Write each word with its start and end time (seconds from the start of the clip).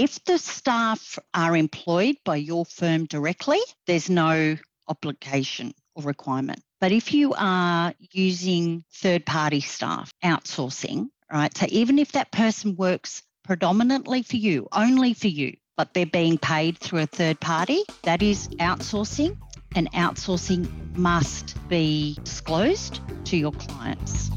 If 0.00 0.24
the 0.24 0.38
staff 0.38 1.18
are 1.34 1.54
employed 1.54 2.16
by 2.24 2.36
your 2.36 2.64
firm 2.64 3.04
directly, 3.04 3.58
there's 3.86 4.08
no 4.08 4.56
obligation 4.88 5.74
or 5.94 6.04
requirement. 6.04 6.62
But 6.80 6.90
if 6.90 7.12
you 7.12 7.34
are 7.36 7.92
using 8.10 8.82
third 8.94 9.26
party 9.26 9.60
staff, 9.60 10.10
outsourcing, 10.24 11.10
right? 11.30 11.54
So 11.54 11.66
even 11.68 11.98
if 11.98 12.12
that 12.12 12.32
person 12.32 12.76
works 12.76 13.22
predominantly 13.44 14.22
for 14.22 14.36
you, 14.36 14.68
only 14.72 15.12
for 15.12 15.28
you, 15.28 15.58
but 15.76 15.92
they're 15.92 16.06
being 16.06 16.38
paid 16.38 16.78
through 16.78 17.00
a 17.00 17.06
third 17.06 17.38
party, 17.38 17.82
that 18.04 18.22
is 18.22 18.48
outsourcing, 18.58 19.36
and 19.76 19.92
outsourcing 19.92 20.96
must 20.96 21.56
be 21.68 22.16
disclosed 22.24 23.00
to 23.26 23.36
your 23.36 23.52
clients. 23.52 24.30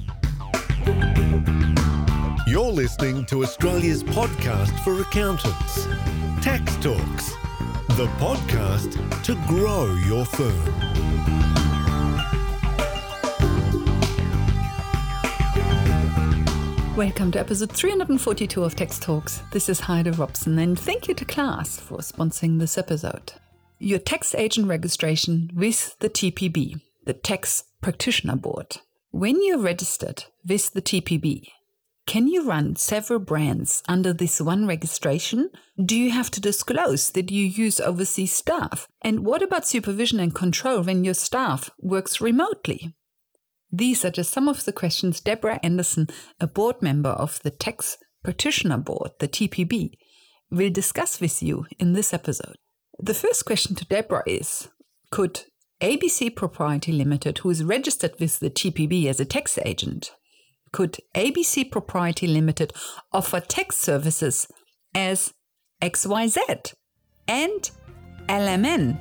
You're 2.54 2.72
listening 2.72 3.26
to 3.26 3.42
Australia's 3.42 4.04
podcast 4.04 4.78
for 4.84 5.02
accountants, 5.02 5.88
Tax 6.40 6.76
Talks, 6.76 7.32
the 7.98 8.06
podcast 8.20 9.24
to 9.24 9.34
grow 9.48 9.96
your 9.96 10.24
firm. 10.24 10.66
Welcome 16.96 17.32
to 17.32 17.40
episode 17.40 17.72
342 17.72 18.64
of 18.64 18.76
Tax 18.76 19.00
Talks. 19.00 19.42
This 19.52 19.68
is 19.68 19.80
Heidi 19.80 20.12
Robson, 20.12 20.60
and 20.60 20.80
thank 20.80 21.08
you 21.08 21.16
to 21.16 21.26
Class 21.26 21.80
for 21.80 21.98
sponsoring 22.02 22.60
this 22.60 22.78
episode. 22.78 23.34
Your 23.80 23.98
tax 23.98 24.36
agent 24.36 24.68
registration 24.68 25.50
with 25.56 25.98
the 26.02 26.10
TPB, 26.10 26.82
the 27.04 27.14
Tax 27.14 27.64
Practitioner 27.82 28.36
Board. 28.36 28.78
When 29.10 29.44
you're 29.44 29.58
registered 29.58 30.26
with 30.46 30.72
the 30.74 30.84
TPB, 30.84 31.48
can 32.06 32.28
you 32.28 32.46
run 32.46 32.76
several 32.76 33.20
brands 33.20 33.82
under 33.88 34.12
this 34.12 34.42
one 34.42 34.68
registration? 34.68 35.50
Do 35.84 35.96
you 35.96 36.12
have 36.12 36.30
to 36.32 36.42
disclose 36.42 37.10
that 37.12 37.32
you 37.32 37.46
use 37.46 37.80
overseas 37.80 38.34
staff? 38.34 38.88
And 39.02 39.26
what 39.26 39.42
about 39.42 39.68
supervision 39.68 40.20
and 40.20 40.36
control 40.36 40.84
when 40.84 41.06
your 41.06 41.14
staff 41.14 41.70
works 41.80 42.20
remotely? 42.20 42.94
These 43.72 44.04
are 44.06 44.12
just 44.12 44.32
some 44.32 44.48
of 44.48 44.66
the 44.66 44.74
questions 44.74 45.22
Deborah 45.22 45.60
Anderson, 45.64 46.08
a 46.40 46.46
board 46.46 46.82
member 46.82 47.10
of 47.10 47.42
the 47.42 47.50
Tax 47.50 47.98
Practitioner 48.24 48.78
Board, 48.78 49.12
the 49.20 49.28
TPB, 49.28 49.94
will 50.52 50.70
discuss 50.70 51.20
with 51.20 51.42
you 51.42 51.66
in 51.80 51.94
this 51.94 52.14
episode. 52.14 52.58
The 53.00 53.16
first 53.16 53.46
question 53.46 53.76
to 53.76 53.86
Deborah 53.86 54.24
is 54.28 54.70
Could 55.10 55.46
ABC 55.82 56.36
Propriety 56.36 56.92
Limited, 56.92 57.40
who 57.40 57.50
is 57.50 57.64
registered 57.64 58.14
with 58.20 58.40
the 58.40 58.50
TPB 58.50 59.08
as 59.08 59.20
a 59.20 59.26
tax 59.26 59.58
agent, 59.66 60.12
could 60.74 60.98
ABC 61.16 61.72
Propriety 61.72 62.28
Limited 62.28 62.74
offer 63.14 63.40
tax 63.40 63.78
services 63.78 64.48
as 64.94 65.34
XYZ 65.82 66.74
and 67.28 67.72
LMN 68.28 68.98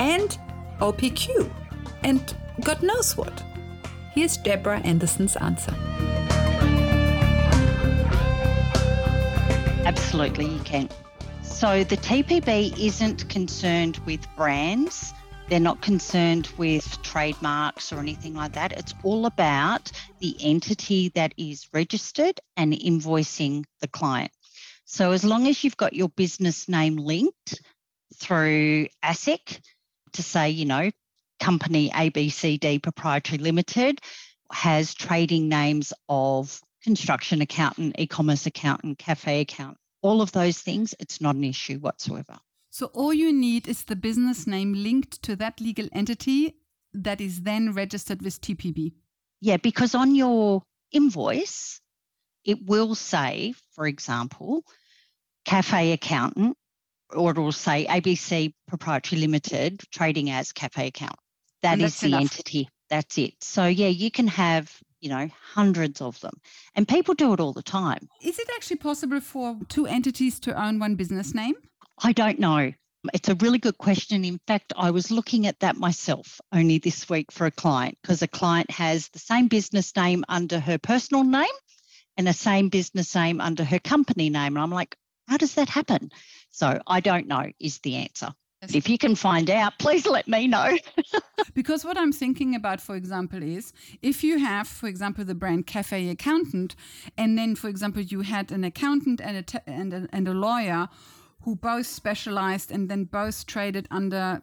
and 0.00 0.38
OPQ 0.80 1.48
and 2.02 2.34
God 2.62 2.82
knows 2.82 3.16
what? 3.16 3.44
Here's 4.14 4.36
Deborah 4.38 4.80
Anderson's 4.80 5.36
answer. 5.36 5.74
Absolutely, 9.84 10.46
you 10.46 10.60
can. 10.60 10.88
So 11.42 11.84
the 11.84 11.96
TPB 11.98 12.78
isn't 12.78 13.28
concerned 13.28 13.98
with 14.06 14.26
brands 14.36 15.12
they're 15.50 15.60
not 15.60 15.82
concerned 15.82 16.48
with 16.56 17.02
trademarks 17.02 17.92
or 17.92 17.98
anything 17.98 18.34
like 18.34 18.52
that. 18.52 18.72
It's 18.72 18.94
all 19.02 19.26
about 19.26 19.90
the 20.20 20.36
entity 20.40 21.08
that 21.10 21.34
is 21.36 21.66
registered 21.72 22.40
and 22.56 22.72
invoicing 22.72 23.64
the 23.80 23.88
client. 23.88 24.30
So 24.84 25.10
as 25.10 25.24
long 25.24 25.48
as 25.48 25.62
you've 25.62 25.76
got 25.76 25.92
your 25.92 26.08
business 26.08 26.68
name 26.68 26.96
linked 26.96 27.60
through 28.16 28.86
ASIC 29.04 29.60
to 30.12 30.22
say, 30.22 30.50
you 30.50 30.66
know, 30.66 30.90
company 31.40 31.90
ABCD 31.90 32.82
Proprietary 32.82 33.38
Limited 33.38 34.00
has 34.52 34.94
trading 34.94 35.48
names 35.48 35.92
of 36.08 36.60
construction 36.82 37.40
accountant, 37.40 37.96
e-commerce 37.98 38.46
accountant, 38.46 38.98
cafe 38.98 39.40
accountant, 39.40 39.78
all 40.02 40.22
of 40.22 40.32
those 40.32 40.58
things, 40.58 40.94
it's 40.98 41.20
not 41.20 41.34
an 41.34 41.44
issue 41.44 41.78
whatsoever. 41.78 42.38
So 42.70 42.86
all 42.86 43.12
you 43.12 43.32
need 43.32 43.66
is 43.66 43.84
the 43.84 43.96
business 43.96 44.46
name 44.46 44.72
linked 44.72 45.22
to 45.22 45.36
that 45.36 45.60
legal 45.60 45.88
entity 45.92 46.54
that 46.94 47.20
is 47.20 47.42
then 47.42 47.72
registered 47.72 48.22
with 48.22 48.40
TPB. 48.40 48.92
Yeah, 49.40 49.56
because 49.56 49.94
on 49.94 50.14
your 50.14 50.62
invoice, 50.92 51.80
it 52.44 52.64
will 52.64 52.94
say, 52.94 53.54
for 53.72 53.86
example, 53.86 54.64
cafe 55.44 55.92
accountant, 55.92 56.56
or 57.14 57.32
it 57.32 57.38
will 57.38 57.52
say 57.52 57.86
ABC 57.86 58.52
Proprietary 58.68 59.20
Limited 59.20 59.82
trading 59.92 60.30
as 60.30 60.52
cafe 60.52 60.88
account. 60.88 61.16
That 61.62 61.80
is 61.80 62.00
the 62.00 62.08
enough. 62.08 62.20
entity. 62.20 62.68
That's 62.88 63.18
it. 63.18 63.34
So 63.40 63.66
yeah, 63.66 63.88
you 63.88 64.10
can 64.10 64.28
have 64.28 64.80
you 65.00 65.08
know, 65.08 65.28
hundreds 65.54 66.00
of 66.00 66.20
them. 66.20 66.34
And 66.74 66.86
people 66.86 67.14
do 67.14 67.32
it 67.32 67.40
all 67.40 67.52
the 67.52 67.62
time. 67.62 68.08
Is 68.22 68.38
it 68.38 68.48
actually 68.54 68.76
possible 68.76 69.20
for 69.20 69.58
two 69.68 69.86
entities 69.86 70.38
to 70.40 70.62
own 70.62 70.78
one 70.78 70.94
business 70.94 71.34
name? 71.34 71.54
I 72.02 72.12
don't 72.12 72.38
know. 72.38 72.72
It's 73.14 73.28
a 73.28 73.34
really 73.36 73.58
good 73.58 73.78
question. 73.78 74.24
In 74.24 74.40
fact, 74.46 74.72
I 74.76 74.90
was 74.90 75.10
looking 75.10 75.46
at 75.46 75.60
that 75.60 75.76
myself 75.76 76.40
only 76.52 76.78
this 76.78 77.08
week 77.08 77.30
for 77.30 77.46
a 77.46 77.50
client 77.50 77.98
because 78.02 78.22
a 78.22 78.28
client 78.28 78.70
has 78.70 79.08
the 79.08 79.18
same 79.18 79.48
business 79.48 79.94
name 79.96 80.24
under 80.28 80.58
her 80.58 80.78
personal 80.78 81.24
name 81.24 81.54
and 82.16 82.26
the 82.26 82.32
same 82.32 82.68
business 82.68 83.14
name 83.14 83.40
under 83.40 83.64
her 83.64 83.78
company 83.78 84.30
name. 84.30 84.56
And 84.56 84.58
I'm 84.58 84.70
like, 84.70 84.96
how 85.28 85.36
does 85.36 85.54
that 85.54 85.68
happen? 85.68 86.10
So 86.50 86.80
I 86.86 87.00
don't 87.00 87.26
know, 87.26 87.50
is 87.58 87.78
the 87.78 87.96
answer. 87.96 88.34
If 88.62 88.90
you 88.90 88.98
can 88.98 89.14
find 89.14 89.48
out, 89.48 89.78
please 89.78 90.06
let 90.06 90.28
me 90.28 90.46
know. 90.46 90.76
because 91.54 91.82
what 91.82 91.96
I'm 91.96 92.12
thinking 92.12 92.54
about, 92.54 92.78
for 92.82 92.94
example, 92.94 93.42
is 93.42 93.72
if 94.02 94.22
you 94.22 94.38
have, 94.38 94.68
for 94.68 94.86
example, 94.86 95.24
the 95.24 95.34
brand 95.34 95.66
Cafe 95.66 96.10
Accountant, 96.10 96.76
and 97.16 97.38
then, 97.38 97.56
for 97.56 97.68
example, 97.68 98.02
you 98.02 98.20
had 98.20 98.52
an 98.52 98.64
accountant 98.64 99.22
and 99.22 99.38
a, 99.38 99.70
and 99.70 99.94
a, 99.94 100.08
and 100.12 100.28
a 100.28 100.34
lawyer 100.34 100.90
who 101.42 101.56
both 101.56 101.86
specialized 101.86 102.70
and 102.70 102.88
then 102.88 103.04
both 103.04 103.46
traded 103.46 103.86
under 103.90 104.42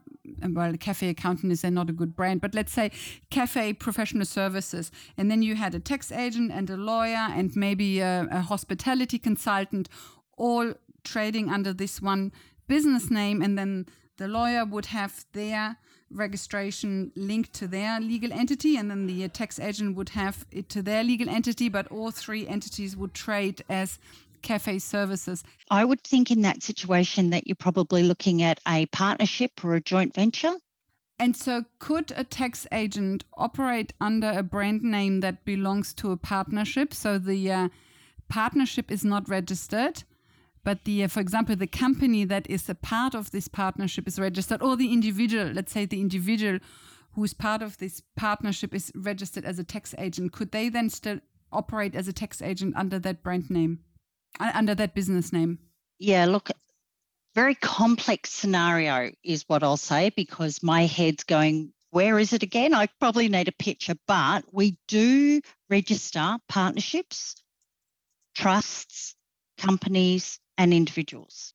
well 0.50 0.74
cafe 0.78 1.10
accountant 1.10 1.52
is 1.52 1.64
not 1.64 1.90
a 1.90 1.94
good 1.94 2.16
brand 2.16 2.42
but 2.42 2.54
let's 2.54 2.74
say 2.74 2.92
cafe 3.30 3.74
professional 3.74 4.26
services. 4.26 4.92
And 5.18 5.30
then 5.32 5.42
you 5.42 5.56
had 5.56 5.76
a 5.76 5.80
tax 5.80 6.12
agent 6.12 6.52
and 6.52 6.70
a 6.70 6.78
lawyer 6.78 7.28
and 7.32 7.56
maybe 7.56 8.00
a, 8.00 8.28
a 8.32 8.42
hospitality 8.42 9.20
consultant 9.20 9.90
all 10.38 10.74
trading 11.04 11.50
under 11.50 11.74
this 11.74 12.02
one 12.02 12.32
business 12.68 13.10
name. 13.10 13.42
And 13.42 13.58
then 13.58 13.86
the 14.18 14.28
lawyer 14.28 14.66
would 14.66 14.88
have 14.88 15.26
their 15.34 15.78
registration 16.10 17.12
linked 17.16 17.54
to 17.54 17.68
their 17.68 18.00
legal 18.00 18.32
entity 18.32 18.78
and 18.78 18.90
then 18.90 19.08
the 19.08 19.28
tax 19.28 19.60
agent 19.60 19.96
would 19.96 20.10
have 20.10 20.46
it 20.52 20.70
to 20.70 20.82
their 20.82 21.04
legal 21.04 21.28
entity 21.30 21.68
but 21.68 21.86
all 21.92 22.12
three 22.12 22.48
entities 22.48 22.96
would 22.96 23.14
trade 23.14 23.62
as 23.68 24.00
cafe 24.42 24.80
services? 24.80 25.44
I 25.70 25.86
would 25.86 26.02
think 26.04 26.32
in 26.32 26.42
that 26.42 26.64
situation 26.64 27.30
that 27.32 27.48
you're 27.48 27.56
probably 27.56 28.04
looking 28.04 28.42
at 28.42 28.60
a 28.68 28.86
partnership 28.88 29.64
or 29.64 29.76
a 29.76 29.82
joint 29.82 30.14
venture. 30.14 30.56
And 31.20 31.36
so, 31.36 31.66
could 31.80 32.14
a 32.16 32.24
tax 32.24 32.68
agent 32.72 33.24
operate 33.36 33.92
under 34.00 34.30
a 34.30 34.44
brand 34.44 34.84
name 34.84 35.22
that 35.22 35.46
belongs 35.46 35.94
to 35.96 36.12
a 36.12 36.18
partnership? 36.18 36.94
So 36.94 37.18
the 37.18 37.52
uh, 37.52 37.70
partnership 38.30 38.92
is 38.92 39.04
not 39.04 39.28
registered, 39.28 40.04
but 40.64 40.84
the, 40.84 41.04
uh, 41.04 41.08
for 41.08 41.20
example, 41.20 41.56
the 41.56 41.66
company 41.66 42.24
that 42.26 42.48
is 42.50 42.70
a 42.70 42.76
part 42.76 43.16
of 43.16 43.32
this 43.32 43.48
partnership 43.48 44.08
is 44.08 44.20
registered, 44.20 44.62
or 44.62 44.76
the 44.76 44.94
individual, 44.94 45.48
let's 45.48 45.72
say 45.72 45.86
the 45.86 46.02
individual 46.02 46.60
who 47.14 47.24
is 47.24 47.34
part 47.34 47.64
of 47.64 47.80
this 47.80 48.04
partnership 48.16 48.76
is 48.76 48.92
registered 48.94 49.44
as 49.44 49.58
a 49.58 49.64
tax 49.64 49.96
agent. 49.98 50.34
Could 50.34 50.52
they 50.52 50.70
then 50.70 50.88
still 50.92 51.20
operate 51.52 51.96
as 51.96 52.08
a 52.08 52.14
tax 52.14 52.44
agent 52.44 52.76
under 52.76 53.00
that 53.00 53.24
brand 53.24 53.50
name? 53.50 53.80
Under 54.40 54.76
that 54.76 54.94
business 54.94 55.34
name? 55.34 55.60
Yeah, 56.00 56.26
look, 56.26 56.52
very 57.36 57.56
complex 57.56 58.32
scenario 58.32 59.12
is 59.24 59.44
what 59.48 59.64
I'll 59.64 59.78
say 59.78 60.10
because 60.16 60.64
my 60.64 60.86
head's 60.86 61.24
going, 61.24 61.74
where 61.92 62.20
is 62.20 62.34
it 62.34 62.44
again? 62.44 62.74
I 62.74 62.88
probably 63.00 63.30
need 63.30 63.48
a 63.48 63.52
picture, 63.54 63.96
but 64.08 64.44
we 64.52 64.78
do 64.88 65.42
register 65.70 66.38
partnerships, 66.50 67.36
trusts, 68.36 69.16
companies, 69.58 70.40
and 70.58 70.74
individuals. 70.74 71.54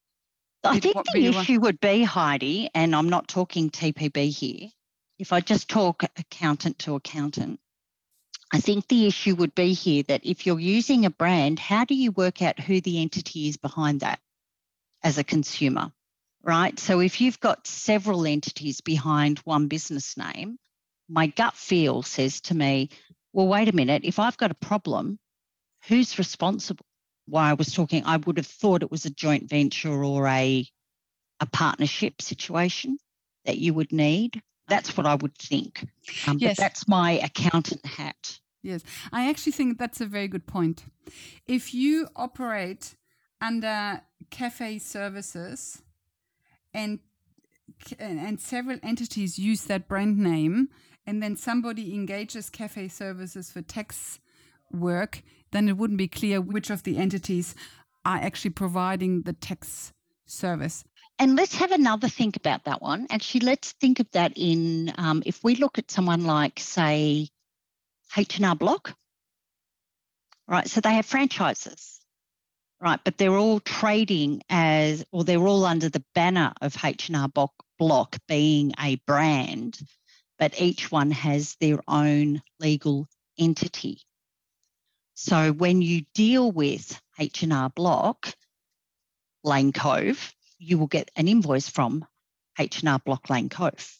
I 0.65 0.79
think 0.79 0.97
the 1.13 1.27
issue 1.27 1.61
would 1.61 1.81
be, 1.81 2.05
Heidi, 2.05 2.71
and 2.75 2.95
I'm 2.95 3.09
not 3.09 3.29
talking 3.29 3.69
TPB 3.71 4.31
here, 4.31 4.69
if 5.19 5.33
I 5.33 5.41
just 5.41 5.69
talk 5.69 6.05
accountant 6.17 6.79
to 6.81 6.95
accountant, 6.95 7.61
I 8.53 8.61
think 8.61 8.87
the 8.87 9.07
issue 9.07 9.35
would 9.37 9.55
be 9.55 9.73
here 9.73 10.03
that 10.05 10.25
if 10.25 10.47
you're 10.47 10.61
using 10.61 11.07
a 11.07 11.11
brand, 11.11 11.59
how 11.59 11.85
do 11.85 11.95
you 11.95 12.13
work 12.13 12.43
out 12.43 12.61
who 12.61 12.81
the 12.81 13.01
entity 13.01 13.49
is 13.49 13.57
behind 13.57 14.01
that 14.01 14.21
as 15.03 15.19
a 15.19 15.25
consumer, 15.25 15.91
right? 16.43 16.79
So 16.79 17.01
if 17.01 17.21
you've 17.21 17.41
got 17.41 17.67
several 17.67 18.27
entities 18.27 18.81
behind 18.83 19.39
one 19.41 19.69
business 19.69 20.17
name, 20.17 20.59
my 21.09 21.29
gut 21.29 21.55
feel 21.55 22.03
says 22.03 22.43
to 22.43 22.55
me, 22.55 22.91
well, 23.33 23.49
wait 23.49 23.69
a 23.69 23.75
minute, 23.75 24.03
if 24.05 24.19
I've 24.19 24.37
got 24.37 24.51
a 24.51 24.55
problem, 24.55 25.19
who's 25.89 26.19
responsible? 26.19 26.85
why 27.27 27.51
I 27.51 27.55
was 27.55 27.73
talking, 27.73 28.05
I 28.05 28.17
would 28.19 28.37
have 28.37 28.47
thought 28.47 28.83
it 28.83 28.91
was 28.91 29.05
a 29.05 29.11
joint 29.11 29.49
venture 29.49 30.05
or 30.05 30.27
a 30.27 30.67
a 31.41 31.47
partnership 31.47 32.23
situation 32.23 32.99
that 33.45 33.59
you 33.59 33.75
would 33.75 33.91
need. 33.91 34.41
That's 34.69 34.97
what 34.97 35.07
I 35.07 35.17
would 35.17 35.37
think. 35.37 35.85
Um, 36.29 36.39
Yes. 36.39 36.57
But 36.57 36.63
that's 36.63 36.87
my 36.87 37.13
accountant 37.13 37.85
hat. 37.85 38.39
Yes, 38.63 38.83
I 39.13 39.29
actually 39.29 39.53
think 39.53 39.79
that's 39.79 40.01
a 40.01 40.07
very 40.07 40.29
good 40.29 40.47
point. 40.47 40.85
If 41.47 41.75
you 41.75 42.09
operate 42.15 42.95
under 43.41 44.03
cafe 44.31 44.79
services 44.79 45.83
and 46.73 47.01
and 47.99 48.41
several 48.41 48.79
entities 48.83 49.39
use 49.39 49.65
that 49.65 49.89
brand 49.89 50.17
name 50.17 50.69
and 51.05 51.21
then 51.21 51.37
somebody 51.37 51.93
engages 51.95 52.49
cafe 52.49 52.87
services 52.87 53.51
for 53.51 53.63
tax 53.63 54.21
work, 54.71 55.23
then 55.51 55.69
it 55.69 55.77
wouldn't 55.77 55.99
be 55.99 56.07
clear 56.07 56.41
which 56.41 56.71
of 56.71 56.85
the 56.85 56.97
entities 56.99 57.57
are 58.05 58.19
actually 58.19 58.51
providing 58.51 59.23
the 59.23 59.33
tax 59.33 59.93
service. 60.27 60.85
And 61.19 61.37
let's 61.37 61.55
have 61.57 61.73
another 61.73 62.09
think 62.09 62.37
about 62.37 62.65
that 62.65 62.81
one. 62.83 63.07
Actually, 63.11 63.47
let's 63.47 63.73
think 63.73 64.01
of 64.01 64.11
that 64.13 64.33
in 64.37 64.93
um, 64.99 65.23
if 65.27 65.45
we 65.45 65.57
look 65.57 65.79
at 65.79 65.91
someone 65.91 66.25
like, 66.25 66.59
say, 66.59 67.29
H&R 68.17 68.57
Block, 68.57 68.95
right? 70.47 70.69
So 70.69 70.81
they 70.81 70.95
have 70.95 71.07
franchises, 71.07 72.01
right? 72.81 73.01
But 73.03 73.17
they're 73.19 73.37
all 73.37 73.61
trading 73.61 74.43
as, 74.51 75.05
or 75.13 75.25
they're 75.25 75.47
all 75.47 75.65
under 75.65 75.89
the 75.89 76.05
banner 76.15 76.53
of 76.61 76.77
H&R 76.85 77.29
Block, 77.79 78.17
being 78.29 78.73
a 78.79 78.97
brand, 79.07 79.79
but 80.39 80.61
each 80.61 80.93
one 80.93 81.11
has 81.11 81.57
their 81.61 81.81
own 81.89 82.41
legal 82.61 83.09
entity. 83.39 84.01
So 85.15 85.53
when 85.53 85.83
you 85.83 86.05
deal 86.15 86.51
with 86.53 87.01
H&R 87.19 87.71
Block, 87.71 88.35
Lane 89.45 89.73
Cove, 89.73 90.33
you 90.59 90.79
will 90.79 90.87
get 90.87 91.11
an 91.17 91.27
invoice 91.27 91.69
from 91.69 92.05
H&R 92.59 92.99
Block 93.01 93.29
Lane 93.31 93.49
Cove. 93.49 93.99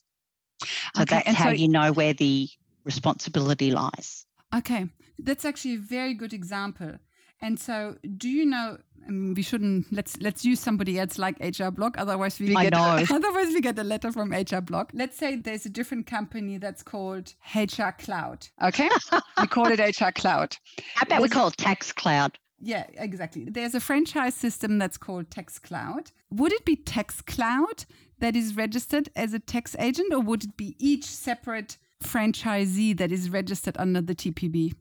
So 0.95 1.03
Okay, 1.03 1.17
that's 1.17 1.27
and 1.27 1.37
how 1.37 1.47
so- 1.51 1.57
you 1.57 1.69
know 1.69 1.93
where 1.93 2.13
the 2.15 2.49
responsibility 2.85 3.71
lies. 3.71 4.27
Okay, 4.55 4.89
that's 5.19 5.45
actually 5.45 5.75
a 5.75 5.79
very 5.79 6.15
good 6.15 6.33
example. 6.33 6.99
And 7.41 7.59
so, 7.59 7.97
do 8.17 8.29
you 8.29 8.47
know? 8.47 8.79
We 9.09 9.43
shouldn't 9.43 9.93
let's 9.93 10.17
let's 10.21 10.45
use 10.45 10.61
somebody 10.61 10.97
else 10.97 11.19
like 11.19 11.37
HR 11.41 11.71
Block. 11.71 11.97
Otherwise, 11.99 12.39
we 12.39 12.55
I 12.55 12.71
get 12.71 12.73
know. 12.73 13.05
otherwise 13.17 13.49
we 13.49 13.61
get 13.61 13.77
a 13.77 13.83
letter 13.83 14.13
from 14.13 14.31
HR 14.31 14.61
Block. 14.61 14.93
Let's 14.95 15.19
say 15.19 15.35
there's 15.35 15.67
a 15.67 15.71
different 15.71 16.07
company 16.07 16.59
that's 16.59 16.85
called 16.85 17.35
HR 17.53 17.91
Cloud. 17.99 18.47
Okay, 18.63 18.89
we 19.41 19.49
call 19.49 19.67
it 19.73 19.81
HR 19.81 20.13
Cloud. 20.15 20.57
How 20.95 21.07
about 21.07 21.21
we 21.21 21.29
call 21.29 21.49
it 21.49 21.57
Tax 21.57 21.91
Cloud? 21.91 22.39
Yeah, 22.61 22.87
exactly. 22.95 23.45
There's 23.51 23.75
a 23.75 23.81
franchise 23.81 24.37
system 24.37 24.79
that's 24.79 24.97
called 24.97 25.33
Tax 25.33 25.59
Cloud. 25.59 26.13
Would 26.31 26.53
it 26.53 26.65
be 26.65 26.77
Tax 26.77 27.21
Cloud 27.21 27.85
that 28.21 28.37
is 28.37 28.55
registered 28.55 29.09
as 29.17 29.35
a 29.35 29.41
tax 29.41 29.75
agent, 29.81 30.15
or 30.15 30.21
would 30.21 30.45
it 30.45 30.57
be 30.57 30.77
each 30.79 31.05
separate 31.05 31.77
franchisee 32.03 32.97
that 32.99 33.13
is 33.13 33.31
registered 33.31 33.77
under 33.79 34.01
the 34.01 34.15
TPB? 34.15 34.75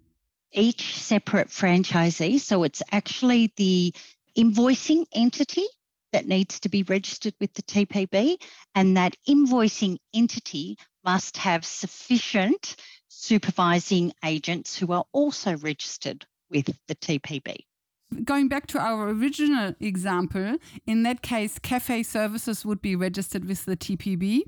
Each 0.52 0.98
separate 0.98 1.50
franchisee. 1.50 2.40
So 2.40 2.64
it's 2.64 2.84
actually 2.92 3.54
the 3.56 3.94
invoicing 4.38 5.06
entity 5.14 5.66
that 6.12 6.28
needs 6.28 6.60
to 6.60 6.70
be 6.70 6.84
registered 6.84 7.34
with 7.40 7.54
the 7.54 7.62
TPB, 7.64 8.36
and 8.76 8.98
that 8.98 9.16
invoicing 9.30 9.98
entity 10.14 10.78
must 11.06 11.38
have 11.38 11.66
sufficient 11.66 12.76
supervising 13.08 14.12
agents 14.26 14.78
who 14.78 14.92
are 14.92 15.06
also 15.14 15.56
registered 15.58 16.26
with 16.50 16.78
the 16.88 16.96
TPB. 16.96 17.66
going 18.26 18.50
back 18.50 18.68
to 18.68 18.80
our 18.80 19.10
original 19.10 19.74
example, 19.80 20.58
in 20.86 21.04
that 21.04 21.22
case, 21.22 21.58
cafe 21.60 22.04
services 22.04 22.66
would 22.66 22.82
be 22.82 22.96
registered 22.96 23.46
with 23.46 23.66
the 23.66 23.78
TPB. 23.78 24.42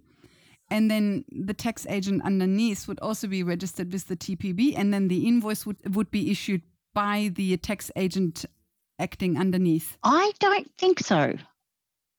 And 0.73 0.89
then 0.89 1.23
the 1.29 1.53
tax 1.53 1.85
agent 1.87 2.23
underneath 2.25 2.87
would 2.87 2.99
also 2.99 3.27
be 3.27 3.43
registered 3.43 3.93
with 3.93 4.07
the 4.07 4.17
TPB. 4.17 4.73
And 4.75 4.91
then 4.91 5.07
the 5.07 5.27
invoice 5.27 5.67
would, 5.67 5.95
would 5.95 6.09
be 6.09 6.31
issued 6.31 6.63
by 6.95 7.29
the 7.35 7.55
tax 7.57 7.91
agent 7.95 8.43
acting 8.97 9.37
underneath. 9.37 9.95
I 10.03 10.31
don't 10.39 10.67
think 10.79 10.99
so. 10.99 11.35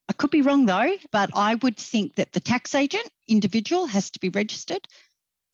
I 0.08 0.12
could 0.12 0.30
be 0.30 0.42
wrong 0.42 0.66
though, 0.66 0.94
but 1.10 1.30
I 1.34 1.56
would 1.56 1.76
think 1.76 2.14
that 2.14 2.32
the 2.32 2.38
tax 2.38 2.76
agent 2.76 3.08
individual 3.26 3.86
has 3.86 4.08
to 4.12 4.20
be 4.20 4.28
registered. 4.28 4.86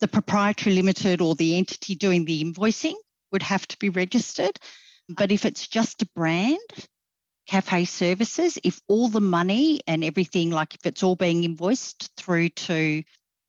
The 0.01 0.09
proprietary 0.09 0.77
limited 0.77 1.23
or 1.23 1.35
the 1.35 1.57
entity 1.57 1.95
doing 1.95 2.27
the 2.27 2.45
invoicing 2.45 2.97
would 3.33 3.43
have 3.43 3.67
to 3.69 3.79
be 3.79 3.89
registered. 3.89 4.59
But 5.09 5.33
if 5.33 5.47
it's 5.47 5.67
just 5.67 6.03
a 6.03 6.09
brand, 6.15 6.59
cafe 7.51 7.85
services, 7.85 8.59
if 8.63 8.81
all 8.87 9.09
the 9.09 9.21
money 9.21 9.81
and 9.89 10.05
everything, 10.05 10.51
like 10.51 10.73
if 10.77 10.87
it's 10.87 11.03
all 11.03 11.17
being 11.17 11.43
invoiced 11.43 12.09
through 12.17 12.49
to 12.49 13.03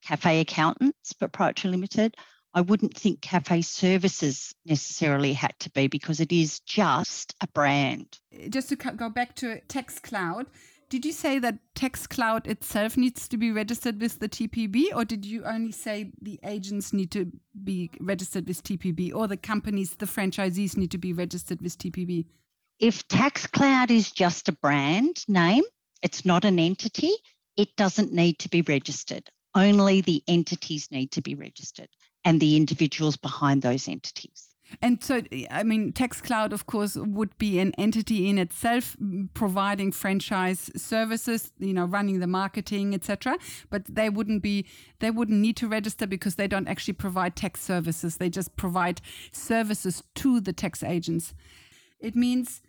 cafe 0.03 0.39
accountants, 0.39 1.13
but 1.13 1.31
proprietary 1.31 1.71
limited, 1.71 2.17
I 2.55 2.61
wouldn't 2.61 2.97
think 2.97 3.21
cafe 3.21 3.61
services 3.61 4.55
necessarily 4.65 5.33
had 5.33 5.53
to 5.59 5.69
be 5.69 5.85
because 5.85 6.19
it 6.19 6.31
is 6.31 6.61
just 6.61 7.35
a 7.41 7.47
brand. 7.53 8.17
Just 8.49 8.69
to 8.69 8.75
go 8.75 9.07
back 9.07 9.35
to 9.35 9.61
Tax 9.67 9.99
Cloud, 9.99 10.47
did 10.89 11.05
you 11.05 11.11
say 11.11 11.37
that 11.37 11.59
Tax 11.75 12.07
Cloud 12.07 12.47
itself 12.47 12.97
needs 12.97 13.27
to 13.27 13.37
be 13.37 13.51
registered 13.51 14.01
with 14.01 14.17
the 14.17 14.27
TPB, 14.27 14.95
or 14.95 15.05
did 15.05 15.27
you 15.27 15.43
only 15.43 15.71
say 15.71 16.11
the 16.19 16.39
agents 16.43 16.91
need 16.91 17.11
to 17.11 17.31
be 17.63 17.91
registered 17.99 18.47
with 18.47 18.63
TPB, 18.63 19.13
or 19.13 19.27
the 19.27 19.37
companies, 19.37 19.95
the 19.95 20.07
franchisees 20.07 20.75
need 20.75 20.89
to 20.89 20.97
be 20.97 21.13
registered 21.13 21.61
with 21.61 21.77
TPB? 21.77 22.25
If 22.81 23.07
TaxCloud 23.07 23.91
is 23.91 24.11
just 24.11 24.49
a 24.49 24.53
brand 24.53 25.23
name, 25.27 25.63
it's 26.01 26.25
not 26.25 26.43
an 26.43 26.57
entity, 26.57 27.13
it 27.55 27.75
doesn't 27.77 28.11
need 28.11 28.39
to 28.39 28.49
be 28.49 28.63
registered. 28.63 29.29
Only 29.53 30.01
the 30.01 30.23
entities 30.27 30.89
need 30.89 31.11
to 31.11 31.21
be 31.21 31.35
registered 31.35 31.89
and 32.25 32.39
the 32.39 32.57
individuals 32.57 33.17
behind 33.17 33.61
those 33.61 33.87
entities. 33.87 34.47
And 34.81 35.03
so, 35.03 35.21
I 35.51 35.63
mean, 35.63 35.91
TaxCloud, 35.91 36.53
of 36.53 36.65
course, 36.65 36.95
would 36.95 37.37
be 37.37 37.59
an 37.59 37.73
entity 37.77 38.29
in 38.29 38.39
itself, 38.39 38.95
providing 39.33 39.91
franchise 39.91 40.71
services, 40.75 41.51
you 41.59 41.73
know, 41.73 41.85
running 41.85 42.19
the 42.19 42.27
marketing, 42.27 42.95
etc. 42.95 43.37
But 43.69 43.83
they 43.93 44.09
wouldn't 44.09 44.41
be, 44.41 44.65
they 44.99 45.11
wouldn't 45.11 45.39
need 45.39 45.57
to 45.57 45.67
register 45.67 46.07
because 46.07 46.35
they 46.35 46.47
don't 46.47 46.69
actually 46.69 46.93
provide 46.93 47.35
tax 47.35 47.61
services. 47.61 48.17
They 48.17 48.29
just 48.29 48.55
provide 48.55 49.01
services 49.33 50.03
to 50.15 50.39
the 50.39 50.53
tax 50.53 50.83
agents. 50.83 51.33
It 51.99 52.15
means 52.15 52.61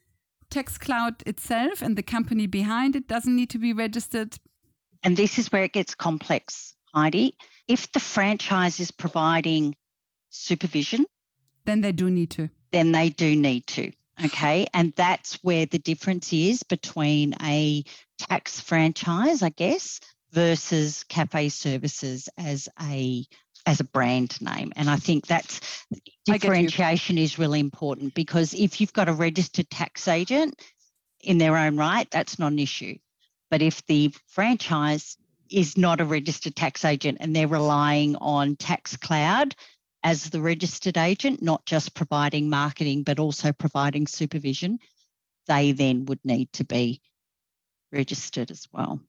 TaxCloud 0.53 1.27
itself 1.27 1.83
and 1.83 1.97
the 1.97 2.03
company 2.03 2.47
behind 2.47 2.95
it 2.95 3.09
doesn't 3.09 3.35
need 3.35 3.51
to 3.51 3.59
be 3.59 3.73
registered. 3.73 4.39
And 5.03 5.17
this 5.17 5.39
is 5.39 5.51
where 5.51 5.65
it 5.65 5.73
gets 5.73 5.95
complex, 5.95 6.75
Heidi. 6.95 7.37
If 7.67 7.91
the 7.93 8.01
franchise 8.01 8.79
is 8.79 8.91
providing 8.91 9.75
supervision, 10.31 11.07
Then 11.65 11.81
they 11.81 11.93
do 11.93 12.11
need 12.11 12.31
to. 12.31 12.49
then 12.71 12.93
they 12.93 13.09
do 13.09 13.35
need 13.35 13.67
to. 13.69 13.93
Okay. 14.25 14.67
And 14.75 14.93
that's 14.95 15.39
where 15.43 15.67
the 15.67 15.79
difference 15.79 16.33
is 16.33 16.63
between 16.63 17.35
a 17.43 17.83
tax 18.19 18.61
franchise, 18.61 19.43
I 19.43 19.49
guess, 19.51 20.01
versus 20.33 21.05
cafe 21.09 21.49
services 21.49 22.29
as 22.39 22.69
a 22.81 23.25
as 23.67 23.81
a 23.81 23.85
brand 23.85 24.41
name. 24.41 24.73
And 24.77 24.91
I 24.91 24.97
think 24.97 25.27
that's 25.27 25.61
I 25.93 25.97
get 25.97 26.27
you. 26.27 26.39
differentiation 26.39 27.19
is 27.19 27.39
really 27.39 27.61
important 27.61 28.15
because 28.15 28.55
if 28.55 28.81
you've 28.81 28.93
got 28.93 29.09
a 29.09 29.13
registered 29.13 29.71
tax 29.71 30.09
agent 30.09 30.61
in 31.21 31.39
their 31.39 31.57
own 31.57 31.77
right, 31.77 32.11
that's 32.11 32.39
not 32.39 32.53
an 32.53 32.59
issue. 32.59 32.97
But 33.51 33.63
if 33.63 33.85
the 33.87 34.15
franchise 34.29 35.17
is 35.51 35.77
not 35.77 36.01
a 36.01 36.05
registered 36.05 36.57
tax 36.57 36.85
agent 36.85 37.19
and 37.21 37.37
they're 37.37 37.49
relying 37.49 38.17
on 38.17 38.57
Tax 38.57 38.97
Cloud 38.97 39.55
as 40.03 40.31
the 40.31 40.41
registered 40.41 40.97
agent, 40.97 41.43
not 41.43 41.65
just 41.67 41.95
providing 41.95 42.49
marketing, 42.49 43.03
but 43.03 43.19
also 43.19 43.53
providing 43.53 44.07
supervision, 44.07 44.79
they 45.47 45.73
then 45.73 46.07
would 46.07 46.21
need 46.25 46.53
to 46.55 46.65
be 46.65 47.01
registered 47.93 48.51
as 48.51 48.67
well. 48.73 49.01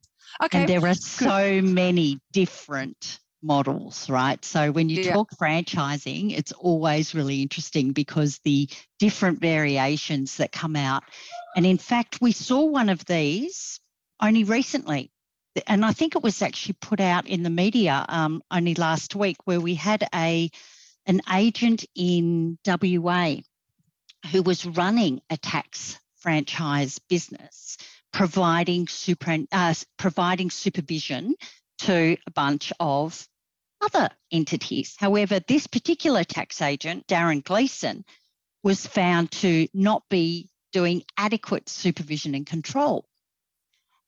Okay. 0.44 0.60
And 0.60 0.70
there 0.70 0.86
are 0.86 0.94
so 0.94 1.62
many 1.62 2.20
different 2.32 3.20
models, 3.44 4.10
right? 4.10 4.44
So 4.44 4.72
when 4.72 4.90
you 4.90 4.98
Yeah. 4.98 5.14
talk 5.14 5.32
franchising, 5.32 6.38
it's 6.38 6.52
always 6.54 7.14
really 7.14 7.42
interesting 7.42 7.92
because 7.92 8.40
the 8.40 8.70
different 9.00 9.40
variations 9.42 10.38
that 10.38 10.52
come 10.52 10.76
out. 10.76 11.04
And 11.56 11.66
in 11.66 11.78
fact, 11.78 12.20
we 12.22 12.32
saw 12.32 12.66
one 12.66 12.90
of 12.90 13.06
these 13.06 13.80
only 14.22 14.44
recently. 14.44 15.12
And 15.68 15.86
I 15.86 15.92
think 15.92 16.16
it 16.16 16.24
was 16.24 16.42
actually 16.42 16.78
put 16.82 17.00
out 17.00 17.28
in 17.28 17.44
the 17.44 17.50
media 17.50 18.06
um, 18.10 18.42
only 18.50 18.74
last 18.74 19.16
week, 19.16 19.38
where 19.46 19.62
we 19.62 19.76
had 19.76 20.08
a 20.14 20.50
an 21.06 21.22
agent 21.32 21.86
in 21.96 22.58
WA 22.66 23.36
who 24.32 24.42
was 24.42 24.66
running 24.66 25.22
a 25.30 25.38
tax 25.38 26.00
franchise 26.16 27.00
business, 27.10 27.78
providing 28.12 28.88
super 28.88 29.38
uh, 29.52 29.74
providing 29.98 30.50
supervision 30.50 31.36
to 31.80 32.18
a 32.26 32.32
bunch 32.32 32.72
of 32.80 33.28
other 33.84 34.10
entities. 34.32 34.96
However, 34.98 35.40
this 35.40 35.68
particular 35.68 36.24
tax 36.24 36.62
agent, 36.62 37.08
Darren 37.08 37.44
Gleason, 37.44 38.06
was 38.64 38.88
found 38.88 39.32
to 39.32 39.68
not 39.74 40.04
be 40.10 40.50
doing 40.72 41.04
adequate 41.18 41.70
supervision 41.70 42.34
and 42.36 42.46
control. 42.46 43.06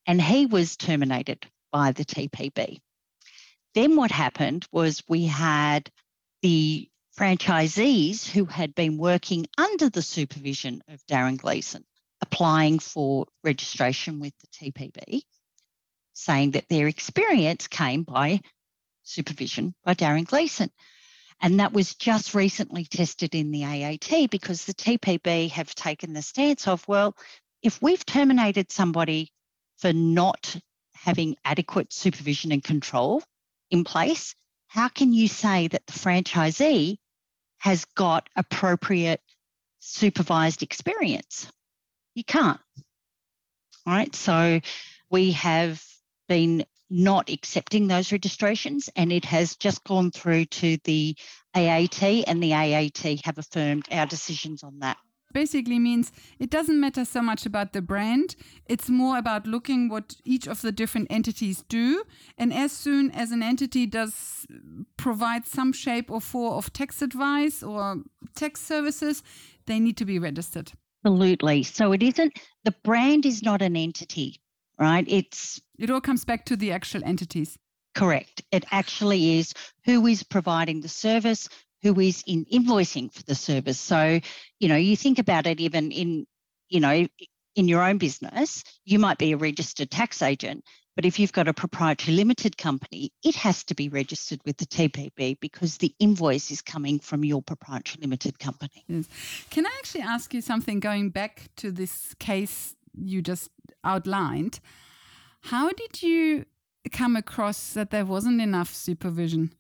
And 0.08 0.22
he 0.22 0.46
was 0.46 0.78
terminated 0.78 1.46
by 1.72 1.92
the 1.92 2.06
TPB. 2.06 2.80
Then 3.74 3.96
what 3.96 4.12
happened 4.12 4.66
was 4.72 5.04
we 5.08 5.26
had 5.26 5.92
the 6.42 6.90
franchisees 7.18 8.28
who 8.30 8.46
had 8.46 8.76
been 8.76 8.98
working 8.98 9.48
under 9.58 9.90
the 9.90 10.02
supervision 10.02 10.82
of 10.88 11.06
Darren 11.08 11.38
Gleason 11.38 11.84
applying 12.22 12.80
for 12.80 13.28
registration 13.44 14.20
with 14.20 14.34
the 14.40 14.48
TPB, 14.48 15.22
saying 16.14 16.52
that 16.52 16.68
their 16.70 16.88
experience 16.88 17.68
came 17.68 18.04
by 18.04 18.42
supervision 19.06 19.74
by 19.84 19.94
Darren 19.94 20.26
Gleason. 20.26 20.70
And 21.42 21.60
that 21.60 21.74
was 21.74 21.96
just 21.96 22.34
recently 22.34 22.86
tested 22.86 23.36
in 23.36 23.52
the 23.52 23.64
AAT 23.64 24.30
because 24.30 24.66
the 24.66 24.74
TPB 24.74 25.52
have 25.52 25.74
taken 25.76 26.14
the 26.14 26.22
stance 26.22 26.68
of, 26.68 26.88
well, 26.88 27.16
if 27.62 27.82
we've 27.82 28.06
terminated 28.06 28.72
somebody 28.72 29.32
for 29.78 29.92
not 29.92 30.56
having 30.94 31.36
adequate 31.44 31.92
supervision 31.92 32.52
and 32.52 32.64
control 32.64 33.22
in 33.70 33.84
place, 33.84 34.36
how 34.68 34.88
can 34.88 35.14
you 35.14 35.28
say 35.28 35.68
that 35.68 35.86
the 35.86 35.94
franchisee 35.94 36.98
has 37.58 37.86
got 37.96 38.30
appropriate 38.36 39.22
supervised 39.80 40.64
experience? 40.64 41.52
You 42.14 42.24
can't. 42.24 42.60
All 43.86 43.94
right. 43.94 44.16
So 44.16 44.62
we 45.10 45.34
have 45.34 45.84
been 46.28 46.66
not 46.96 47.30
accepting 47.30 47.88
those 47.88 48.12
registrations 48.14 48.90
and 48.96 49.12
it 49.12 49.26
has 49.26 49.58
just 49.58 49.84
gone 49.84 50.12
through 50.12 50.46
to 50.46 50.78
the 50.86 51.16
AAT 51.54 52.02
and 52.02 52.42
the 52.42 52.54
AAT 52.54 53.26
have 53.26 53.38
affirmed 53.38 53.86
our 53.92 54.06
decisions 54.06 54.64
on 54.64 54.80
that. 54.80 54.98
Basically 55.34 55.78
means 55.78 56.14
it 56.40 56.50
doesn't 56.50 56.80
matter 56.80 57.04
so 57.04 57.22
much 57.22 57.46
about 57.46 57.74
the 57.74 57.82
brand 57.82 58.38
it's 58.68 58.90
more 58.90 59.18
about 59.18 59.46
looking 59.46 59.90
what 59.90 60.16
each 60.24 60.48
of 60.48 60.62
the 60.62 60.72
different 60.72 61.08
entities 61.10 61.66
do 61.68 62.06
and 62.38 62.54
as 62.54 62.72
soon 62.72 63.12
as 63.12 63.32
an 63.32 63.44
entity 63.44 63.86
does 63.86 64.48
provide 64.96 65.46
some 65.46 65.74
shape 65.74 66.10
or 66.10 66.22
form 66.22 66.54
of 66.54 66.72
tax 66.72 67.02
advice 67.02 67.62
or 67.62 68.04
tax 68.34 68.62
services 68.62 69.22
they 69.66 69.82
need 69.82 69.98
to 69.98 70.06
be 70.06 70.18
registered. 70.18 70.72
Absolutely. 71.04 71.64
So 71.64 71.92
it 71.92 72.02
isn't 72.02 72.40
the 72.64 72.76
brand 72.86 73.26
is 73.26 73.44
not 73.44 73.62
an 73.62 73.76
entity 73.76 74.40
right 74.78 75.06
it's 75.08 75.62
it 75.80 75.90
all 75.90 76.02
comes 76.02 76.26
back 76.26 76.46
to 76.46 76.56
the 76.56 76.72
actual 76.72 77.04
entities 77.04 77.58
correct 77.94 78.42
it 78.52 78.66
actually 78.72 79.40
is 79.40 79.54
who 79.86 80.06
is 80.06 80.24
providing 80.24 80.82
the 80.82 80.90
service 80.90 81.48
who 81.86 82.00
is 82.00 82.24
in 82.26 82.46
invoicing 82.46 83.14
for 83.14 83.22
the 83.24 83.36
service. 83.36 83.80
So, 83.80 84.20
you 84.60 84.68
know, 84.68 84.76
you 84.76 84.98
think 84.98 85.20
about 85.20 85.46
it 85.46 85.60
even 85.60 85.92
in, 85.92 86.26
you 86.68 86.80
know, 86.80 87.08
in 87.56 87.68
your 87.68 87.84
own 87.84 88.00
business, 88.00 88.64
you 88.86 88.98
might 88.98 89.20
be 89.20 89.32
a 89.32 89.38
registered 89.38 89.92
tax 89.92 90.24
agent, 90.24 90.64
but 90.96 91.06
if 91.06 91.20
you've 91.20 91.32
got 91.32 91.48
a 91.48 91.54
proprietary 91.54 92.18
limited 92.18 92.58
company, 92.58 93.12
it 93.24 93.36
has 93.36 93.64
to 93.66 93.76
be 93.76 93.88
registered 93.88 94.40
with 94.46 94.58
the 94.58 94.66
TPB 94.66 95.40
because 95.40 95.78
the 95.78 95.94
invoice 96.00 96.50
is 96.50 96.64
coming 96.64 96.98
from 96.98 97.24
your 97.24 97.44
proprietary 97.44 98.02
limited 98.02 98.40
company. 98.40 98.84
Yes. 98.88 99.06
Can 99.52 99.68
I 99.68 99.72
actually 99.78 100.02
ask 100.02 100.34
you 100.34 100.42
something 100.42 100.80
going 100.80 101.12
back 101.12 101.50
to 101.58 101.72
this 101.72 102.16
case 102.16 102.74
you 102.98 103.22
just 103.22 103.50
outlined? 103.84 104.60
How 105.42 105.70
did 105.70 106.02
you 106.02 106.46
come 106.92 107.16
across 107.16 107.74
that 107.74 107.92
there 107.92 108.06
wasn't 108.06 108.42
enough 108.42 108.74
supervision? 108.74 109.52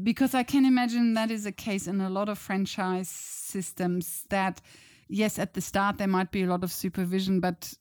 because 0.00 0.34
I 0.34 0.42
can 0.42 0.64
imagine 0.64 1.14
that 1.14 1.30
is 1.30 1.44
a 1.44 1.52
case 1.52 1.86
in 1.86 2.00
a 2.00 2.08
lot 2.08 2.28
of 2.28 2.38
franchise 2.38 3.08
systems 3.08 4.24
that, 4.30 4.60
yes, 5.08 5.38
at 5.38 5.54
the 5.54 5.60
start 5.60 5.98
there 5.98 6.08
might 6.08 6.30
be 6.30 6.42
a 6.42 6.46
lot 6.46 6.64
of 6.64 6.72
supervision, 6.72 7.40
but 7.40 7.74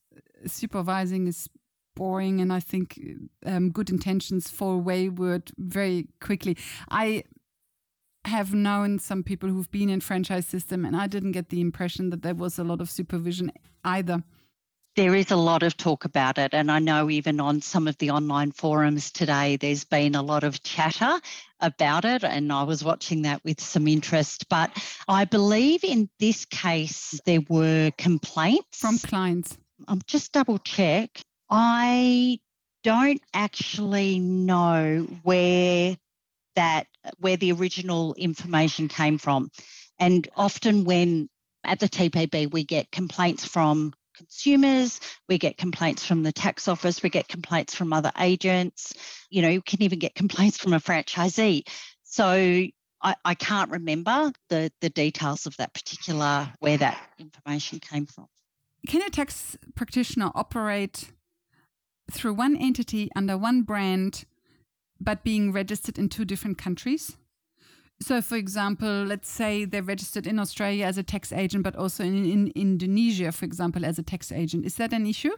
supervising 0.46 1.28
is 1.28 1.48
boring. 1.96 2.42
And 2.42 2.52
I 2.52 2.60
think 2.60 3.00
um, 3.46 3.70
good 3.70 3.90
intentions 3.90 4.50
fall 4.50 4.80
wayward 4.80 5.52
very 5.58 6.08
quickly. 6.20 6.58
I 6.90 7.24
have 8.26 8.54
known 8.54 9.00
some 9.00 9.24
people 9.24 9.50
who've 9.50 9.72
been 9.72 9.90
in 9.90 10.02
franchise 10.02 10.46
system 10.46 10.86
and 10.86 10.96
I 10.96 11.08
didn't 11.08 11.32
get 11.32 11.50
the 11.50 11.62
impression 11.62 12.12
that 12.12 12.22
there 12.22 12.36
was 12.36 12.60
a 12.60 12.64
lot 12.64 12.82
of 12.82 12.90
supervision 12.90 13.52
either 13.84 14.24
there 14.96 15.16
is 15.16 15.32
a 15.32 15.36
lot 15.36 15.64
of 15.64 15.78
talk 15.78 16.06
about 16.06 16.38
it. 16.38 16.54
And 16.54 16.72
I 16.72 16.80
know 16.80 17.10
even 17.10 17.40
on 17.40 17.62
some 17.62 17.88
of 17.88 17.98
the 17.98 18.12
online 18.12 18.52
forums 18.52 19.12
today, 19.12 19.56
there's 19.56 19.86
been 19.86 20.16
a 20.16 20.22
lot 20.22 20.44
of 20.44 20.62
chatter 20.64 21.20
about 21.60 22.06
it. 22.06 22.24
And 22.24 22.52
I 22.52 22.64
was 22.64 22.84
watching 22.84 23.22
that 23.22 23.44
with 23.44 23.62
some 23.62 23.88
interest. 23.88 24.50
But 24.50 24.72
I 25.08 25.26
believe 25.26 25.84
in 25.84 26.10
this 26.20 26.46
case, 26.46 27.20
there 27.26 27.42
were 27.48 27.92
complaints 27.98 28.80
from 28.80 28.98
clients. 28.98 29.58
I'm 29.88 30.02
just 30.08 30.34
double 30.34 30.58
check. 30.60 31.22
I 31.50 32.40
don't 32.84 33.22
actually 33.34 34.20
know 34.20 35.08
where 35.24 35.98
that 36.56 36.88
where 37.20 37.38
the 37.38 37.52
original 37.54 38.14
information 38.16 38.88
came 38.88 39.18
from 39.18 39.50
and 40.00 40.28
often 40.36 40.84
when 40.84 41.30
at 41.64 41.80
the 41.80 41.88
TPB 41.88 42.52
we 42.52 42.64
get 42.64 42.92
complaints 42.92 43.46
from 43.46 43.94
consumers, 44.16 45.00
we 45.28 45.38
get 45.38 45.58
complaints 45.58 46.06
from 46.06 46.24
the 46.24 46.32
tax 46.32 46.68
office, 46.68 47.04
we 47.04 47.10
get 47.10 47.28
complaints 47.28 47.76
from 47.76 47.94
other 47.94 48.12
agents, 48.20 48.94
you 49.30 49.42
know, 49.42 49.50
you 49.50 49.62
can 49.62 49.82
even 49.82 50.00
get 50.00 50.16
complaints 50.16 50.58
from 50.58 50.74
a 50.74 50.80
franchisee. 50.80 51.68
So 52.04 52.68
I, 53.02 53.16
I 53.26 53.36
can't 53.36 53.72
remember 53.72 54.32
the, 54.50 54.72
the 54.82 54.90
details 54.90 55.46
of 55.46 55.58
that 55.58 55.74
particular 55.74 56.52
where 56.60 56.78
that 56.78 56.98
information 57.20 57.80
came 57.80 58.06
from. 58.06 58.28
Can 58.88 59.02
a 59.02 59.10
tax 59.10 59.58
practitioner 59.76 60.32
operate 60.36 61.12
through 62.12 62.34
one 62.34 62.56
entity 62.58 63.10
under 63.16 63.38
one 63.38 63.62
brand 63.62 64.26
but 65.00 65.24
being 65.24 65.52
registered 65.52 65.98
in 65.98 66.10
two 66.10 66.26
different 66.26 66.58
countries? 66.58 67.18
So, 68.02 68.22
for 68.22 68.36
example, 68.36 69.04
let's 69.06 69.30
say 69.30 69.66
they're 69.66 69.84
registered 69.84 70.26
in 70.26 70.40
Australia 70.40 70.86
as 70.86 70.98
a 70.98 71.04
tax 71.04 71.32
agent, 71.32 71.64
but 71.64 71.76
also 71.76 72.04
in, 72.04 72.26
in 72.26 72.52
Indonesia, 72.56 73.32
for 73.32 73.46
example, 73.46 73.86
as 73.86 74.00
a 74.00 74.04
tax 74.04 74.32
agent. 74.32 74.66
Is 74.66 74.76
that 74.76 74.92
an 74.92 75.06
issue? 75.06 75.36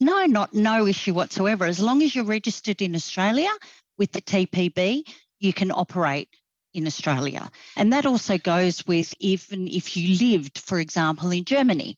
No, 0.00 0.26
not 0.26 0.52
no 0.52 0.86
issue 0.86 1.14
whatsoever. 1.14 1.66
As 1.66 1.78
long 1.78 2.02
as 2.02 2.14
you're 2.14 2.24
registered 2.24 2.82
in 2.82 2.96
Australia 2.96 3.50
with 3.96 4.10
the 4.12 4.22
TPB, 4.22 5.04
you 5.38 5.52
can 5.52 5.70
operate 5.70 6.28
in 6.74 6.86
Australia. 6.86 7.50
And 7.76 7.92
that 7.92 8.06
also 8.06 8.38
goes 8.38 8.84
with 8.86 9.14
even 9.20 9.68
if 9.68 9.96
you 9.96 10.16
lived, 10.18 10.58
for 10.58 10.80
example, 10.80 11.30
in 11.30 11.44
Germany, 11.44 11.96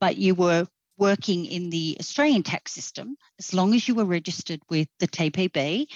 but 0.00 0.16
you 0.16 0.34
were 0.34 0.66
working 0.98 1.46
in 1.46 1.70
the 1.70 1.96
Australian 2.00 2.42
tax 2.42 2.72
system, 2.72 3.16
as 3.38 3.54
long 3.54 3.74
as 3.74 3.86
you 3.88 3.94
were 3.94 4.04
registered 4.04 4.60
with 4.68 4.88
the 4.98 5.08
TPB 5.08 5.86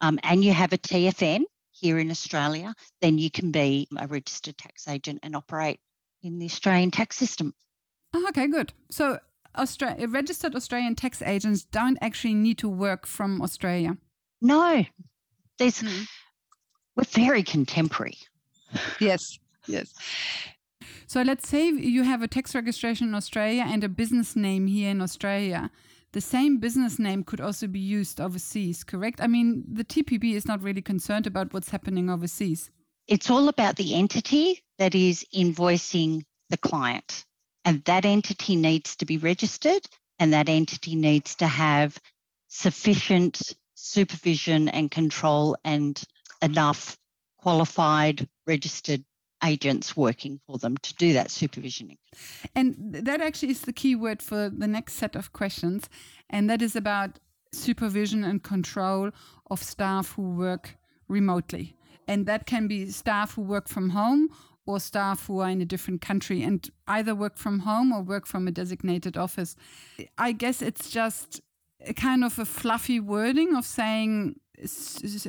um, 0.00 0.18
and 0.22 0.44
you 0.44 0.52
have 0.52 0.72
a 0.72 0.78
TFN, 0.78 1.42
here 1.80 1.98
in 1.98 2.10
Australia, 2.10 2.74
then 3.00 3.18
you 3.18 3.30
can 3.30 3.50
be 3.50 3.88
a 3.96 4.06
registered 4.06 4.58
tax 4.58 4.86
agent 4.88 5.20
and 5.22 5.34
operate 5.34 5.80
in 6.22 6.38
the 6.38 6.46
Australian 6.46 6.90
tax 6.90 7.16
system. 7.16 7.54
Oh, 8.12 8.26
okay, 8.28 8.46
good. 8.46 8.72
So, 8.90 9.18
Australia, 9.56 10.06
registered 10.08 10.54
Australian 10.54 10.94
tax 10.94 11.22
agents 11.22 11.64
don't 11.64 11.98
actually 12.00 12.34
need 12.34 12.58
to 12.58 12.68
work 12.68 13.06
from 13.06 13.42
Australia. 13.42 13.96
No, 14.40 14.84
there's 15.58 15.82
mm. 15.82 16.06
we're 16.96 17.04
very 17.04 17.42
contemporary. 17.42 18.18
Yes, 19.00 19.38
yes. 19.66 19.92
So 21.06 21.22
let's 21.22 21.48
say 21.48 21.68
you 21.68 22.04
have 22.04 22.22
a 22.22 22.28
tax 22.28 22.54
registration 22.54 23.08
in 23.08 23.14
Australia 23.16 23.64
and 23.66 23.82
a 23.82 23.88
business 23.88 24.36
name 24.36 24.68
here 24.68 24.90
in 24.90 25.02
Australia 25.02 25.70
the 26.12 26.20
same 26.20 26.58
business 26.58 26.98
name 26.98 27.22
could 27.24 27.40
also 27.40 27.66
be 27.66 27.80
used 27.80 28.20
overseas, 28.20 28.82
correct? 28.84 29.20
I 29.20 29.26
mean, 29.26 29.64
the 29.70 29.84
TPB 29.84 30.34
is 30.34 30.46
not 30.46 30.62
really 30.62 30.82
concerned 30.82 31.26
about 31.26 31.52
what's 31.52 31.70
happening 31.70 32.10
overseas. 32.10 32.70
It's 33.06 33.30
all 33.30 33.48
about 33.48 33.76
the 33.76 33.94
entity 33.94 34.62
that 34.78 34.94
is 34.94 35.24
invoicing 35.34 36.22
the 36.48 36.56
client. 36.56 37.24
And 37.64 37.84
that 37.84 38.04
entity 38.04 38.56
needs 38.56 38.96
to 38.96 39.06
be 39.06 39.18
registered 39.18 39.86
and 40.18 40.32
that 40.32 40.48
entity 40.48 40.96
needs 40.96 41.34
to 41.36 41.46
have 41.46 41.98
sufficient 42.48 43.54
supervision 43.74 44.68
and 44.68 44.90
control 44.90 45.56
and 45.64 46.02
enough 46.42 46.96
qualified 47.38 48.28
registered 48.46 49.04
agents 49.44 49.96
working 49.96 50.40
for 50.46 50.58
them 50.58 50.76
to 50.78 50.94
do 50.96 51.12
that 51.12 51.30
supervision. 51.30 51.96
And 52.54 52.76
that 52.92 53.20
actually 53.20 53.50
is 53.50 53.62
the 53.62 53.72
key 53.72 53.94
word 53.94 54.22
for 54.22 54.50
the 54.50 54.66
next 54.66 54.94
set 54.94 55.16
of 55.16 55.32
questions. 55.32 55.88
And 56.28 56.48
that 56.50 56.62
is 56.62 56.76
about 56.76 57.18
supervision 57.52 58.24
and 58.24 58.42
control 58.42 59.10
of 59.50 59.62
staff 59.62 60.12
who 60.12 60.30
work 60.30 60.76
remotely. 61.08 61.76
And 62.06 62.26
that 62.26 62.46
can 62.46 62.68
be 62.68 62.90
staff 62.90 63.34
who 63.34 63.42
work 63.42 63.68
from 63.68 63.90
home 63.90 64.28
or 64.66 64.80
staff 64.80 65.26
who 65.26 65.40
are 65.40 65.48
in 65.48 65.60
a 65.60 65.64
different 65.64 66.00
country 66.00 66.42
and 66.42 66.68
either 66.86 67.14
work 67.14 67.36
from 67.38 67.60
home 67.60 67.92
or 67.92 68.02
work 68.02 68.26
from 68.26 68.46
a 68.46 68.50
designated 68.50 69.16
office. 69.16 69.56
I 70.18 70.32
guess 70.32 70.62
it's 70.62 70.90
just 70.90 71.40
a 71.86 71.94
kind 71.94 72.24
of 72.24 72.38
a 72.38 72.44
fluffy 72.44 73.00
wording 73.00 73.54
of 73.54 73.64
saying 73.64 74.36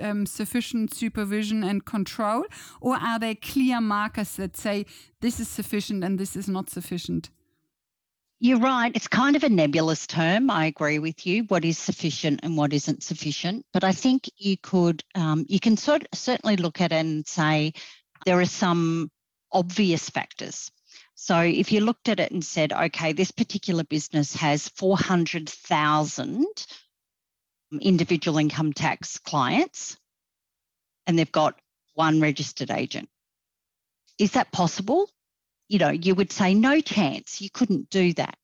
um, 0.02 0.26
sufficient 0.26 0.94
supervision 0.94 1.64
and 1.64 1.86
control, 1.86 2.46
or 2.80 2.96
are 2.96 3.20
there 3.20 3.36
clear 3.36 3.82
markers 3.82 4.36
that 4.36 4.58
say 4.58 4.86
this 5.22 5.40
is 5.40 5.48
sufficient 5.48 6.04
and 6.04 6.20
this 6.20 6.36
is 6.36 6.48
not 6.48 6.70
sufficient? 6.70 7.30
You're 8.44 8.60
right. 8.60 8.92
It's 8.96 9.08
kind 9.08 9.36
of 9.36 9.44
a 9.44 9.50
nebulous 9.50 10.08
term. 10.08 10.50
I 10.50 10.66
agree 10.66 10.98
with 10.98 11.28
you. 11.28 11.44
What 11.44 11.64
is 11.64 11.78
sufficient 11.78 12.40
and 12.42 12.58
what 12.58 12.74
isn't 12.74 13.04
sufficient? 13.04 13.68
But 13.72 13.84
I 13.84 13.92
think 13.92 14.28
you 14.36 14.58
could, 14.58 15.04
um, 15.14 15.46
you 15.48 15.60
can 15.60 15.78
sort 15.78 16.08
certainly 16.12 16.58
look 16.58 16.82
at 16.82 16.92
it 16.92 16.96
and 16.96 17.28
say 17.28 17.74
there 18.26 18.40
are 18.40 18.46
some 18.46 19.12
obvious 19.52 20.10
factors. 20.10 20.72
So 21.14 21.40
if 21.40 21.72
you 21.72 21.82
looked 21.82 22.10
at 22.10 22.20
it 22.20 22.32
and 22.32 22.44
said, 22.44 22.74
okay, 22.74 23.14
this 23.14 23.30
particular 23.30 23.84
business 23.84 24.34
has 24.34 24.70
400,000 24.70 26.46
individual 27.80 28.38
income 28.38 28.74
tax 28.74 29.18
clients 29.20 29.98
and 31.08 31.18
they've 31.18 31.32
got 31.32 31.60
one 31.94 32.22
registered 32.22 32.72
agent. 32.72 33.10
Is 34.18 34.32
that 34.32 34.52
possible? 34.52 35.10
You 35.68 35.80
know, 35.80 35.90
you 35.90 36.16
would 36.16 36.32
say 36.32 36.54
no 36.54 36.82
chance. 36.82 37.42
You 37.42 37.50
couldn't 37.50 37.90
do 37.90 38.14
that, 38.14 38.38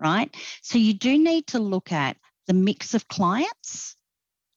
right? 0.00 0.34
So 0.62 0.78
you 0.78 0.94
do 0.94 1.16
need 1.16 1.46
to 1.48 1.58
look 1.58 1.92
at 1.92 2.16
the 2.46 2.54
mix 2.54 2.94
of 2.94 3.08
clients, 3.08 3.96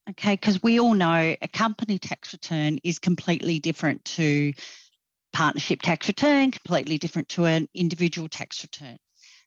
okay? 0.09 0.33
Because 0.33 0.61
we 0.61 0.79
all 0.79 0.93
know 0.93 1.35
a 1.41 1.47
company 1.47 1.99
tax 1.99 2.33
return 2.33 2.79
is 2.83 2.99
completely 2.99 3.59
different 3.59 4.03
to 4.05 4.53
partnership 5.33 5.81
tax 5.81 6.07
return, 6.07 6.51
completely 6.51 6.97
different 6.97 7.29
to 7.29 7.45
an 7.45 7.67
individual 7.73 8.27
tax 8.27 8.63
return. 8.63 8.97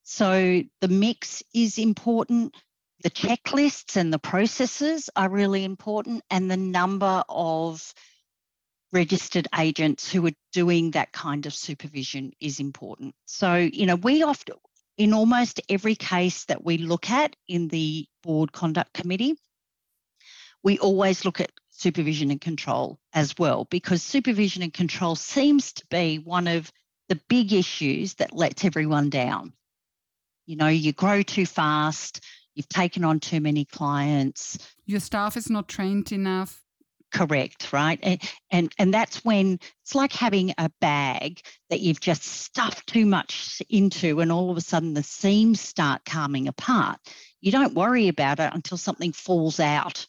So 0.02 0.62
the 0.80 0.88
mix 0.88 1.42
is 1.54 1.78
important. 1.78 2.54
The 3.02 3.10
checklists 3.10 3.96
and 3.96 4.12
the 4.12 4.18
processes 4.18 5.08
are 5.14 5.28
really 5.28 5.64
important, 5.64 6.22
and 6.30 6.50
the 6.50 6.56
number 6.56 7.22
of 7.28 7.94
registered 8.92 9.46
agents 9.56 10.10
who 10.10 10.26
are 10.26 10.32
doing 10.52 10.90
that 10.92 11.12
kind 11.12 11.46
of 11.46 11.54
supervision 11.54 12.32
is 12.40 12.58
important. 12.58 13.14
So, 13.26 13.54
you 13.54 13.86
know, 13.86 13.96
we 13.96 14.22
often, 14.22 14.56
in 14.96 15.12
almost 15.12 15.60
every 15.68 15.94
case 15.94 16.46
that 16.46 16.64
we 16.64 16.78
look 16.78 17.08
at 17.10 17.36
in 17.46 17.68
the 17.68 18.06
board 18.22 18.50
conduct 18.50 18.94
committee, 18.94 19.36
we 20.64 20.78
always 20.78 21.24
look 21.24 21.40
at 21.40 21.52
supervision 21.70 22.32
and 22.32 22.40
control 22.40 22.98
as 23.12 23.38
well, 23.38 23.64
because 23.70 24.02
supervision 24.02 24.62
and 24.64 24.74
control 24.74 25.14
seems 25.14 25.72
to 25.74 25.86
be 25.88 26.18
one 26.18 26.48
of 26.48 26.72
the 27.08 27.20
big 27.28 27.52
issues 27.52 28.14
that 28.14 28.34
lets 28.34 28.64
everyone 28.64 29.08
down. 29.08 29.52
You 30.46 30.56
know, 30.56 30.68
you 30.68 30.92
grow 30.92 31.22
too 31.22 31.46
fast, 31.46 32.24
you've 32.58 32.68
taken 32.68 33.04
on 33.04 33.20
too 33.20 33.40
many 33.40 33.64
clients. 33.64 34.58
Your 34.84 35.00
staff 35.00 35.36
is 35.36 35.48
not 35.48 35.68
trained 35.68 36.10
enough. 36.12 36.60
Correct 37.10 37.72
right? 37.72 37.98
And, 38.02 38.20
and 38.50 38.72
and 38.78 38.92
that's 38.92 39.24
when 39.24 39.60
it's 39.82 39.94
like 39.94 40.12
having 40.12 40.52
a 40.58 40.70
bag 40.80 41.40
that 41.70 41.80
you've 41.80 42.00
just 42.00 42.22
stuffed 42.22 42.86
too 42.86 43.06
much 43.06 43.62
into 43.70 44.20
and 44.20 44.30
all 44.30 44.50
of 44.50 44.58
a 44.58 44.60
sudden 44.60 44.92
the 44.92 45.02
seams 45.02 45.60
start 45.60 46.04
coming 46.04 46.48
apart. 46.48 46.98
You 47.40 47.50
don't 47.50 47.74
worry 47.74 48.08
about 48.08 48.40
it 48.40 48.52
until 48.52 48.76
something 48.76 49.12
falls 49.12 49.58
out 49.58 50.06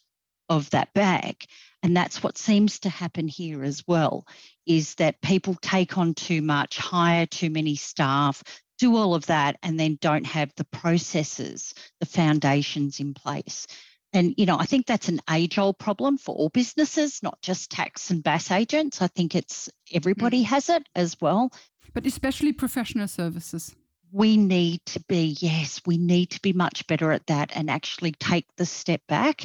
of 0.49 0.69
that 0.71 0.93
bag. 0.93 1.45
And 1.83 1.95
that's 1.95 2.21
what 2.21 2.37
seems 2.37 2.79
to 2.79 2.89
happen 2.89 3.27
here 3.27 3.63
as 3.63 3.87
well 3.87 4.25
is 4.65 4.95
that 4.95 5.21
people 5.21 5.55
take 5.61 5.97
on 5.97 6.13
too 6.15 6.41
much 6.41 6.77
hire 6.77 7.25
too 7.25 7.49
many 7.49 7.75
staff 7.75 8.43
do 8.79 8.95
all 8.95 9.13
of 9.13 9.27
that 9.27 9.57
and 9.61 9.79
then 9.79 9.97
don't 10.01 10.25
have 10.25 10.51
the 10.55 10.65
processes 10.65 11.73
the 11.99 12.05
foundations 12.05 12.99
in 12.99 13.13
place 13.13 13.67
and, 14.11 14.33
you 14.37 14.45
know, 14.45 14.57
I 14.57 14.65
think 14.65 14.87
that's 14.87 15.09
an 15.09 15.21
age 15.29 15.57
old 15.59 15.77
problem 15.77 16.17
for 16.17 16.35
all 16.35 16.49
businesses, 16.49 17.21
not 17.21 17.41
just 17.41 17.69
tax 17.69 18.09
and 18.09 18.23
BAS 18.23 18.49
agents. 18.49 19.01
I 19.01 19.07
think 19.07 19.35
it's 19.35 19.69
everybody 19.93 20.43
mm. 20.43 20.47
has 20.47 20.69
it 20.69 20.87
as 20.95 21.15
well. 21.21 21.51
But 21.93 22.05
especially 22.05 22.53
professional 22.53 23.07
services. 23.07 23.75
We 24.11 24.37
need 24.37 24.83
to 24.87 24.99
be, 25.01 25.37
yes, 25.39 25.81
we 25.85 25.97
need 25.97 26.31
to 26.31 26.41
be 26.41 26.53
much 26.53 26.87
better 26.87 27.11
at 27.11 27.27
that 27.27 27.51
and 27.53 27.69
actually 27.69 28.13
take 28.13 28.47
the 28.57 28.65
step 28.65 29.01
back 29.07 29.43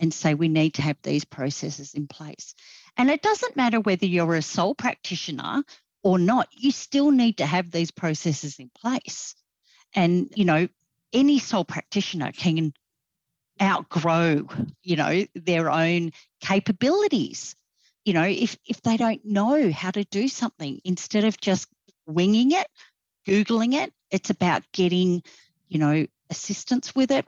and 0.00 0.12
say 0.12 0.32
we 0.32 0.48
need 0.48 0.74
to 0.74 0.82
have 0.82 0.96
these 1.02 1.24
processes 1.26 1.92
in 1.92 2.06
place. 2.06 2.54
And 2.96 3.10
it 3.10 3.20
doesn't 3.20 3.56
matter 3.56 3.80
whether 3.80 4.06
you're 4.06 4.34
a 4.34 4.42
sole 4.42 4.74
practitioner 4.74 5.62
or 6.06 6.20
not, 6.20 6.46
you 6.52 6.70
still 6.70 7.10
need 7.10 7.38
to 7.38 7.44
have 7.44 7.72
these 7.72 7.90
processes 7.90 8.60
in 8.60 8.70
place. 8.80 9.34
And, 9.92 10.30
you 10.36 10.44
know, 10.44 10.68
any 11.12 11.40
sole 11.40 11.64
practitioner 11.64 12.30
can 12.30 12.72
outgrow, 13.60 14.46
you 14.84 14.94
know, 14.94 15.24
their 15.34 15.68
own 15.68 16.12
capabilities. 16.40 17.56
You 18.04 18.12
know, 18.12 18.22
if 18.22 18.56
if 18.68 18.82
they 18.82 18.96
don't 18.96 19.24
know 19.24 19.72
how 19.72 19.90
to 19.90 20.04
do 20.04 20.28
something, 20.28 20.80
instead 20.84 21.24
of 21.24 21.40
just 21.40 21.66
winging 22.06 22.52
it, 22.52 22.68
googling 23.26 23.74
it, 23.74 23.92
it's 24.12 24.30
about 24.30 24.62
getting, 24.72 25.24
you 25.66 25.80
know, 25.80 26.06
assistance 26.30 26.94
with 26.94 27.10
it, 27.10 27.26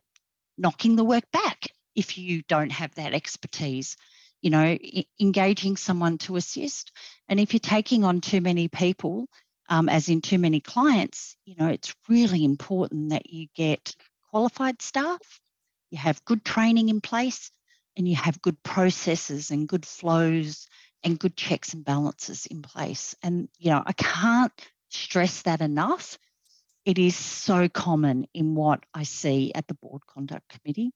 knocking 0.57 0.95
the 0.95 1.05
work 1.05 1.25
back 1.33 1.67
if 1.97 2.17
you 2.17 2.43
don't 2.47 2.71
have 2.71 2.95
that 2.95 3.13
expertise. 3.13 3.97
You 4.41 4.51
know, 4.51 4.79
engaging 5.21 5.77
someone 5.77 6.19
to 6.19 6.37
assist, 6.37 6.93
and 7.29 7.41
if 7.41 7.53
you're 7.53 7.61
taking 7.61 8.05
on 8.05 8.21
too 8.21 8.41
many 8.41 8.69
people, 8.69 9.27
um, 9.69 9.89
as 9.89 10.09
in 10.09 10.21
too 10.21 10.39
many 10.39 10.61
clients, 10.61 11.37
you 11.45 11.57
know, 11.59 11.69
it's 11.69 11.95
really 12.09 12.45
important 12.45 13.11
that 13.11 13.31
you 13.31 13.49
get 13.55 13.95
qualified 14.31 14.81
staff 14.81 15.41
you 15.91 15.99
have 15.99 16.25
good 16.25 16.45
training 16.45 16.89
in 16.89 17.01
place, 17.01 17.51
and 17.97 18.07
you 18.07 18.15
have 18.15 18.43
good 18.43 18.63
processes 18.63 19.51
and 19.51 19.69
good 19.69 19.87
flows 19.87 20.69
and 21.03 21.19
good 21.19 21.37
checks 21.37 21.75
and 21.75 21.85
balances 21.85 22.47
in 22.47 22.63
place. 22.63 23.15
And, 23.23 23.49
you 23.59 23.71
know, 23.71 23.83
I 23.85 23.93
can't 23.93 24.53
stress 24.91 25.43
that 25.43 25.61
enough. 25.61 26.19
It 26.85 26.99
is 26.99 27.17
so 27.17 27.69
common 27.69 28.27
in 28.35 28.55
what 28.55 28.85
I 28.95 29.03
see 29.03 29.53
at 29.55 29.67
the 29.67 29.75
board 29.75 30.03
conduct 30.07 30.49
committee. 30.49 30.93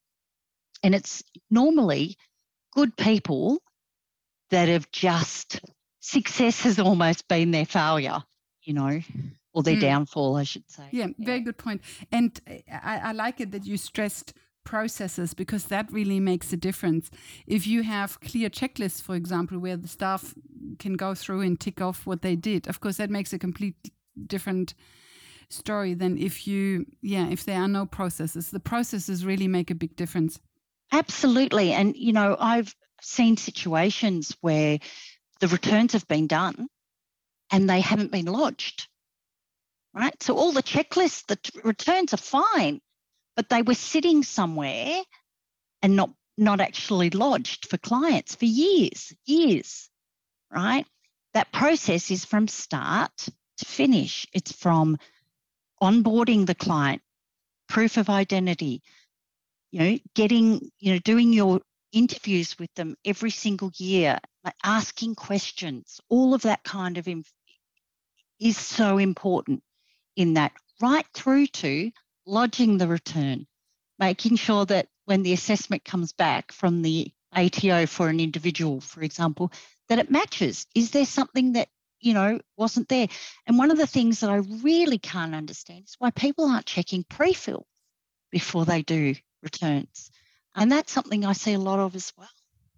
And 0.82 0.94
it's 0.94 1.22
normally 1.50 2.16
good 2.72 2.96
people 2.96 3.60
that 4.50 4.68
have 4.68 4.90
just, 4.90 5.60
success 6.00 6.62
has 6.62 6.78
almost 6.78 7.28
been 7.28 7.50
their 7.50 7.66
failure, 7.66 8.22
you 8.62 8.74
know, 8.74 9.00
or 9.54 9.62
their 9.62 9.76
mm. 9.76 9.80
downfall, 9.80 10.36
I 10.36 10.44
should 10.44 10.70
say. 10.70 10.84
Yeah, 10.90 11.08
yeah, 11.16 11.26
very 11.26 11.40
good 11.40 11.58
point. 11.58 11.82
And 12.10 12.38
I, 12.70 12.98
I 12.98 13.12
like 13.12 13.40
it 13.40 13.50
that 13.52 13.64
you 13.66 13.76
stressed 13.76 14.34
processes 14.64 15.34
because 15.34 15.64
that 15.64 15.92
really 15.92 16.20
makes 16.20 16.52
a 16.52 16.56
difference. 16.56 17.10
If 17.46 17.66
you 17.66 17.82
have 17.82 18.20
clear 18.20 18.48
checklists, 18.48 19.02
for 19.02 19.14
example, 19.14 19.58
where 19.58 19.76
the 19.76 19.88
staff 19.88 20.34
can 20.78 20.94
go 20.94 21.14
through 21.14 21.40
and 21.40 21.58
tick 21.58 21.80
off 21.80 22.06
what 22.06 22.22
they 22.22 22.36
did, 22.36 22.68
of 22.68 22.80
course, 22.80 22.96
that 22.96 23.10
makes 23.10 23.32
a 23.32 23.38
complete 23.38 23.90
different 24.26 24.74
story 25.48 25.94
than 25.94 26.16
if 26.18 26.46
you, 26.46 26.86
yeah, 27.02 27.28
if 27.28 27.44
there 27.44 27.60
are 27.60 27.68
no 27.68 27.86
processes. 27.86 28.50
The 28.50 28.60
processes 28.60 29.26
really 29.26 29.48
make 29.48 29.70
a 29.70 29.74
big 29.74 29.96
difference. 29.96 30.38
Absolutely. 30.92 31.72
And, 31.72 31.96
you 31.96 32.12
know, 32.12 32.36
I've 32.38 32.74
seen 33.00 33.36
situations 33.36 34.36
where 34.42 34.78
the 35.40 35.48
returns 35.48 35.94
have 35.94 36.06
been 36.08 36.28
done 36.28 36.68
and 37.50 37.68
they 37.68 37.80
haven't 37.80 38.12
been 38.12 38.26
lodged. 38.26 38.88
Right. 39.94 40.22
So 40.22 40.36
all 40.36 40.52
the 40.52 40.62
checklists, 40.62 41.26
the 41.26 41.36
t- 41.36 41.60
returns 41.64 42.14
are 42.14 42.18
fine 42.18 42.80
but 43.36 43.48
they 43.48 43.62
were 43.62 43.74
sitting 43.74 44.22
somewhere 44.22 45.02
and 45.82 45.96
not 45.96 46.10
not 46.38 46.60
actually 46.60 47.10
lodged 47.10 47.66
for 47.68 47.78
clients 47.78 48.34
for 48.34 48.46
years, 48.46 49.12
years, 49.26 49.90
right? 50.52 50.86
That 51.34 51.52
process 51.52 52.10
is 52.10 52.24
from 52.24 52.48
start 52.48 53.12
to 53.58 53.64
finish. 53.66 54.26
It's 54.32 54.52
from 54.52 54.98
onboarding 55.82 56.46
the 56.46 56.54
client, 56.54 57.02
proof 57.68 57.96
of 57.98 58.10
identity, 58.10 58.82
you 59.72 59.80
know, 59.80 59.98
getting, 60.14 60.70
you 60.78 60.92
know, 60.92 60.98
doing 60.98 61.32
your 61.32 61.60
interviews 61.92 62.58
with 62.58 62.72
them 62.74 62.94
every 63.04 63.30
single 63.30 63.72
year, 63.76 64.18
like 64.44 64.54
asking 64.62 65.14
questions, 65.14 65.98
all 66.10 66.34
of 66.34 66.42
that 66.42 66.62
kind 66.62 66.98
of 66.98 67.08
inf- 67.08 67.32
is 68.38 68.58
so 68.58 68.98
important 68.98 69.62
in 70.14 70.34
that 70.34 70.52
right 70.80 71.06
through 71.14 71.46
to 71.46 71.90
lodging 72.26 72.76
the 72.76 72.86
return, 72.86 73.46
making 73.98 74.36
sure 74.36 74.66
that 74.66 74.88
when 75.06 75.22
the 75.22 75.32
assessment 75.32 75.84
comes 75.84 76.12
back 76.12 76.52
from 76.52 76.82
the 76.82 77.10
ATO 77.34 77.86
for 77.86 78.08
an 78.08 78.20
individual, 78.20 78.80
for 78.80 79.02
example, 79.02 79.50
that 79.88 79.98
it 79.98 80.10
matches. 80.10 80.66
Is 80.74 80.90
there 80.90 81.06
something 81.06 81.52
that, 81.54 81.68
you 81.98 82.12
know, 82.12 82.40
wasn't 82.58 82.88
there? 82.88 83.08
And 83.46 83.56
one 83.56 83.70
of 83.70 83.78
the 83.78 83.86
things 83.86 84.20
that 84.20 84.30
I 84.30 84.36
really 84.36 84.98
can't 84.98 85.34
understand 85.34 85.84
is 85.84 85.96
why 85.98 86.10
people 86.10 86.44
aren't 86.44 86.66
checking 86.66 87.04
pre 87.04 87.32
fill 87.32 87.66
before 88.30 88.66
they 88.66 88.82
do 88.82 89.14
returns. 89.42 90.10
Um 90.54 90.62
and 90.62 90.72
that's 90.72 90.92
something 90.92 91.24
I 91.24 91.32
see 91.32 91.54
a 91.54 91.58
lot 91.58 91.78
of 91.78 91.94
as 91.94 92.12
well. 92.16 92.28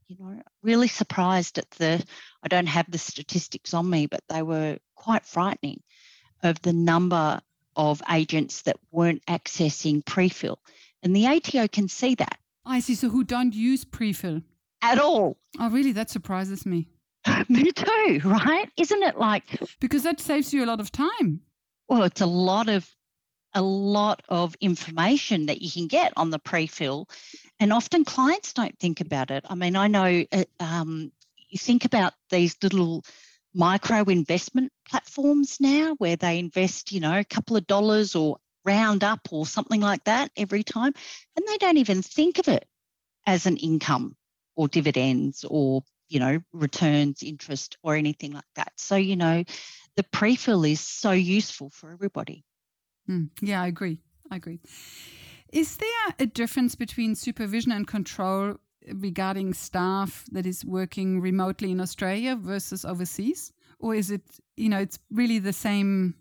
You 0.08 0.16
know, 0.18 0.42
really 0.62 0.88
surprised 0.88 1.58
at 1.58 1.70
the, 1.72 2.04
I 2.42 2.48
don't 2.48 2.66
have 2.66 2.90
the 2.90 2.98
statistics 2.98 3.72
on 3.72 3.88
me, 3.88 4.06
but 4.06 4.20
they 4.28 4.42
were 4.42 4.78
quite 4.94 5.24
frightening 5.24 5.82
of 6.42 6.60
the 6.62 6.72
number 6.72 7.40
of 7.76 8.02
agents 8.10 8.62
that 8.62 8.76
weren't 8.90 9.24
accessing 9.26 10.04
pre-fill. 10.04 10.58
And 11.02 11.16
the 11.16 11.26
ATO 11.26 11.68
can 11.68 11.88
see 11.88 12.14
that. 12.16 12.38
I 12.64 12.80
see. 12.80 12.94
So 12.94 13.08
who 13.08 13.24
don't 13.24 13.54
use 13.54 13.84
pre-fill? 13.84 14.42
At 14.82 14.98
all. 14.98 15.36
Oh, 15.58 15.70
really? 15.70 15.92
That 15.92 16.10
surprises 16.10 16.66
me. 16.66 16.88
me 17.48 17.72
too, 17.72 18.20
right? 18.24 18.68
Isn't 18.76 19.02
it 19.02 19.18
like. 19.18 19.44
Because 19.80 20.02
that 20.02 20.20
saves 20.20 20.52
you 20.52 20.64
a 20.64 20.66
lot 20.66 20.80
of 20.80 20.92
time. 20.92 21.40
Well, 21.88 22.02
it's 22.02 22.20
a 22.20 22.26
lot 22.26 22.68
of 22.68 22.88
a 23.54 23.62
lot 23.62 24.22
of 24.28 24.56
information 24.60 25.46
that 25.46 25.62
you 25.62 25.70
can 25.70 25.86
get 25.86 26.12
on 26.16 26.30
the 26.30 26.38
pre-fill, 26.38 27.08
and 27.60 27.72
often 27.72 28.04
clients 28.04 28.52
don't 28.52 28.78
think 28.78 29.00
about 29.00 29.30
it. 29.30 29.44
I 29.48 29.54
mean, 29.54 29.76
I 29.76 29.88
know 29.88 30.24
uh, 30.32 30.44
um, 30.60 31.12
you 31.48 31.58
think 31.58 31.84
about 31.84 32.14
these 32.30 32.56
little 32.62 33.04
micro 33.54 34.02
investment 34.02 34.72
platforms 34.88 35.58
now 35.60 35.94
where 35.98 36.16
they 36.16 36.38
invest, 36.38 36.92
you 36.92 37.00
know, 37.00 37.18
a 37.18 37.24
couple 37.24 37.56
of 37.56 37.66
dollars 37.66 38.16
or 38.16 38.38
round 38.64 39.04
up 39.04 39.20
or 39.30 39.46
something 39.46 39.80
like 39.80 40.04
that 40.04 40.30
every 40.36 40.64
time, 40.64 40.92
and 41.36 41.46
they 41.46 41.58
don't 41.58 41.76
even 41.76 42.02
think 42.02 42.38
of 42.38 42.48
it 42.48 42.66
as 43.26 43.46
an 43.46 43.56
income 43.56 44.16
or 44.56 44.68
dividends 44.68 45.44
or 45.48 45.82
you 46.08 46.20
know 46.20 46.40
returns 46.52 47.22
interest 47.22 47.76
or 47.82 47.96
anything 47.96 48.32
like 48.32 48.44
that 48.56 48.72
so 48.76 48.96
you 48.96 49.16
know 49.16 49.42
the 49.96 50.02
pre-fill 50.02 50.64
is 50.64 50.80
so 50.80 51.10
useful 51.12 51.70
for 51.70 51.90
everybody 51.90 52.44
Mm, 53.08 53.30
yeah, 53.40 53.62
I 53.62 53.66
agree. 53.66 53.98
I 54.30 54.36
agree. 54.36 54.60
Is 55.52 55.76
there 55.76 56.14
a 56.18 56.26
difference 56.26 56.74
between 56.74 57.14
supervision 57.14 57.72
and 57.72 57.86
control 57.86 58.56
regarding 58.92 59.54
staff 59.54 60.24
that 60.32 60.46
is 60.46 60.64
working 60.64 61.20
remotely 61.20 61.70
in 61.70 61.80
Australia 61.80 62.36
versus 62.36 62.84
overseas? 62.84 63.52
Or 63.78 63.94
is 63.94 64.10
it, 64.10 64.22
you 64.56 64.68
know, 64.68 64.78
it's 64.78 64.98
really 65.10 65.38
the 65.38 65.52
same? 65.52 66.14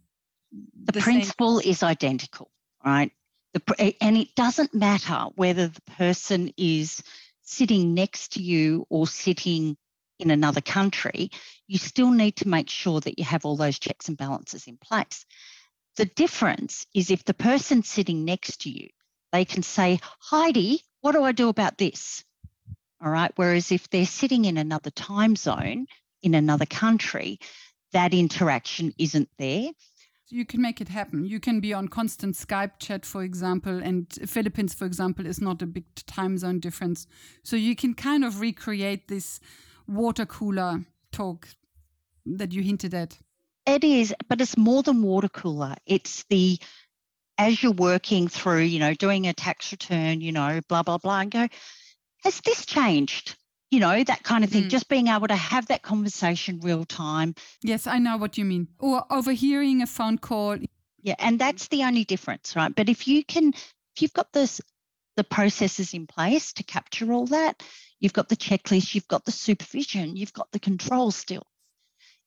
The, 0.85 0.91
the 0.91 0.99
principle 0.99 1.59
same? 1.59 1.71
is 1.71 1.83
identical, 1.83 2.51
right? 2.85 3.11
The, 3.53 3.95
and 4.01 4.17
it 4.17 4.35
doesn't 4.35 4.73
matter 4.73 5.25
whether 5.35 5.67
the 5.67 5.81
person 5.81 6.53
is 6.57 7.01
sitting 7.41 7.93
next 7.93 8.33
to 8.33 8.41
you 8.41 8.85
or 8.89 9.07
sitting 9.07 9.77
in 10.19 10.31
another 10.31 10.61
country, 10.61 11.29
you 11.67 11.77
still 11.77 12.11
need 12.11 12.35
to 12.37 12.47
make 12.47 12.69
sure 12.69 12.99
that 13.01 13.17
you 13.17 13.25
have 13.25 13.45
all 13.45 13.57
those 13.57 13.79
checks 13.79 14.07
and 14.07 14.17
balances 14.17 14.67
in 14.67 14.77
place. 14.77 15.25
The 15.95 16.05
difference 16.05 16.85
is 16.93 17.11
if 17.11 17.23
the 17.23 17.33
person 17.33 17.83
sitting 17.83 18.25
next 18.25 18.61
to 18.61 18.69
you, 18.69 18.89
they 19.31 19.45
can 19.45 19.63
say, 19.63 19.99
Heidi, 20.19 20.81
what 21.01 21.11
do 21.13 21.23
I 21.23 21.31
do 21.31 21.49
about 21.49 21.77
this? 21.77 22.23
All 23.03 23.11
right. 23.11 23.31
Whereas 23.35 23.71
if 23.71 23.89
they're 23.89 24.05
sitting 24.05 24.45
in 24.45 24.57
another 24.57 24.89
time 24.91 25.35
zone 25.35 25.87
in 26.21 26.33
another 26.33 26.65
country, 26.65 27.39
that 27.91 28.13
interaction 28.13 28.93
isn't 28.97 29.29
there. 29.37 29.71
You 30.29 30.45
can 30.45 30.61
make 30.61 30.81
it 30.81 30.87
happen. 30.87 31.25
You 31.25 31.39
can 31.39 31.59
be 31.59 31.73
on 31.73 31.89
constant 31.89 32.35
Skype 32.35 32.79
chat, 32.79 33.05
for 33.05 33.23
example, 33.23 33.77
and 33.83 34.11
Philippines, 34.25 34.73
for 34.73 34.85
example, 34.85 35.27
is 35.27 35.39
not 35.39 35.61
a 35.61 35.67
big 35.67 35.85
time 36.07 36.37
zone 36.37 36.59
difference. 36.59 37.05
So 37.43 37.55
you 37.55 37.75
can 37.75 37.93
kind 37.93 38.23
of 38.25 38.39
recreate 38.39 39.09
this 39.09 39.39
water 39.87 40.25
cooler 40.25 40.85
talk 41.11 41.49
that 42.25 42.51
you 42.51 42.63
hinted 42.63 42.93
at. 42.95 43.19
It 43.65 43.83
is, 43.83 44.13
but 44.27 44.41
it's 44.41 44.57
more 44.57 44.83
than 44.83 45.01
water 45.01 45.29
cooler. 45.29 45.75
It's 45.85 46.25
the 46.29 46.59
as 47.37 47.63
you're 47.63 47.71
working 47.71 48.27
through, 48.27 48.61
you 48.61 48.79
know, 48.79 48.93
doing 48.93 49.27
a 49.27 49.33
tax 49.33 49.71
return, 49.71 50.21
you 50.21 50.31
know, 50.31 50.61
blah 50.67 50.83
blah 50.83 50.97
blah, 50.97 51.21
and 51.21 51.31
go, 51.31 51.47
has 52.23 52.41
this 52.41 52.65
changed? 52.65 53.35
You 53.71 53.79
know, 53.79 54.03
that 54.03 54.23
kind 54.23 54.43
of 54.43 54.51
thing. 54.51 54.65
Mm. 54.65 54.69
Just 54.69 54.87
being 54.87 55.07
able 55.07 55.27
to 55.27 55.35
have 55.35 55.67
that 55.67 55.81
conversation 55.81 56.59
real 56.61 56.85
time. 56.85 57.33
Yes, 57.63 57.87
I 57.87 57.97
know 57.97 58.17
what 58.17 58.37
you 58.37 58.45
mean. 58.45 58.67
Or 58.79 59.03
overhearing 59.11 59.81
a 59.81 59.87
phone 59.87 60.19
call. 60.19 60.57
Yeah, 61.01 61.15
and 61.17 61.39
that's 61.39 61.69
the 61.69 61.83
only 61.83 62.03
difference, 62.03 62.55
right? 62.55 62.73
But 62.73 62.87
if 62.87 63.07
you 63.07 63.23
can, 63.23 63.49
if 63.49 64.01
you've 64.01 64.13
got 64.13 64.31
this 64.31 64.61
the 65.15 65.23
processes 65.23 65.93
in 65.93 66.07
place 66.07 66.53
to 66.53 66.63
capture 66.63 67.11
all 67.13 67.27
that, 67.27 67.63
you've 67.99 68.13
got 68.13 68.29
the 68.29 68.35
checklist, 68.35 68.95
you've 68.95 69.07
got 69.07 69.25
the 69.25 69.31
supervision, 69.31 70.15
you've 70.15 70.33
got 70.33 70.51
the 70.51 70.59
control 70.59 71.11
still. 71.11 71.45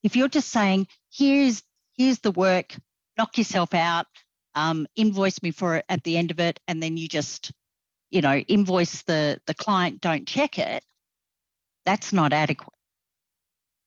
If 0.07 0.14
you're 0.14 0.29
just 0.29 0.51
saying, 0.51 0.87
here's 1.12 1.64
here's 1.99 2.21
the 2.21 2.31
work, 2.31 2.77
knock 3.19 3.37
yourself 3.38 3.75
out, 3.75 4.07
um, 4.55 4.87
invoice 4.95 5.42
me 5.42 5.51
for 5.51 5.75
it 5.77 5.85
at 5.88 6.05
the 6.05 6.16
end 6.16 6.31
of 6.31 6.38
it, 6.38 6.61
and 6.69 6.81
then 6.81 6.97
you 6.97 7.09
just, 7.09 7.51
you 8.11 8.21
know, 8.23 8.37
invoice 8.37 9.03
the 9.03 9.40
the 9.49 9.55
client, 9.55 10.01
don't 10.01 10.29
check 10.29 10.61
it. 10.61 10.85
That's 11.85 12.12
not 12.12 12.33
adequate, 12.33 12.79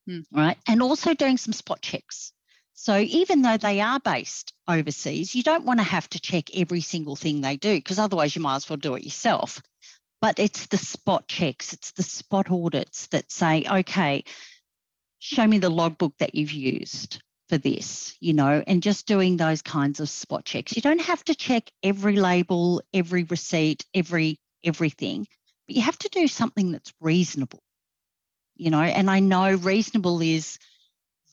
hmm. 0.07 0.19
right? 0.33 0.57
And 0.67 0.81
also 0.81 1.13
doing 1.13 1.37
some 1.37 1.53
spot 1.53 1.81
checks. 1.81 2.33
So 2.73 2.97
even 2.97 3.41
though 3.41 3.55
they 3.55 3.79
are 3.79 4.01
based 4.01 4.53
overseas, 4.67 5.33
you 5.33 5.43
don't 5.43 5.65
want 5.65 5.79
to 5.79 5.85
have 5.85 6.09
to 6.09 6.19
check 6.19 6.53
every 6.53 6.81
single 6.81 7.15
thing 7.15 7.39
they 7.39 7.55
do 7.55 7.75
because 7.75 7.97
otherwise 7.97 8.35
you 8.35 8.41
might 8.41 8.57
as 8.57 8.69
well 8.69 8.75
do 8.75 8.95
it 8.95 9.05
yourself. 9.05 9.61
But 10.19 10.37
it's 10.37 10.65
the 10.67 10.77
spot 10.77 11.29
checks, 11.29 11.71
it's 11.71 11.91
the 11.91 12.03
spot 12.03 12.51
audits 12.51 13.07
that 13.07 13.31
say, 13.31 13.63
okay, 13.69 14.25
show 15.19 15.45
me 15.45 15.59
the 15.59 15.69
logbook 15.69 16.17
that 16.19 16.33
you've 16.35 16.51
used 16.51 17.21
for 17.49 17.57
this, 17.57 18.15
you 18.19 18.33
know, 18.33 18.63
and 18.65 18.81
just 18.83 19.07
doing 19.07 19.37
those 19.37 19.61
kinds 19.61 19.99
of 19.99 20.09
spot 20.09 20.45
checks. 20.45 20.75
You 20.75 20.81
don't 20.81 21.01
have 21.01 21.23
to 21.25 21.35
check 21.35 21.69
every 21.83 22.15
label, 22.15 22.81
every 22.93 23.23
receipt, 23.23 23.85
every 23.93 24.39
everything, 24.63 25.27
but 25.67 25.75
you 25.75 25.81
have 25.81 25.97
to 25.99 26.09
do 26.09 26.27
something 26.27 26.71
that's 26.71 26.93
reasonable, 26.99 27.61
you 28.55 28.69
know, 28.69 28.81
and 28.81 29.09
I 29.09 29.19
know 29.19 29.53
reasonable 29.53 30.21
is 30.21 30.57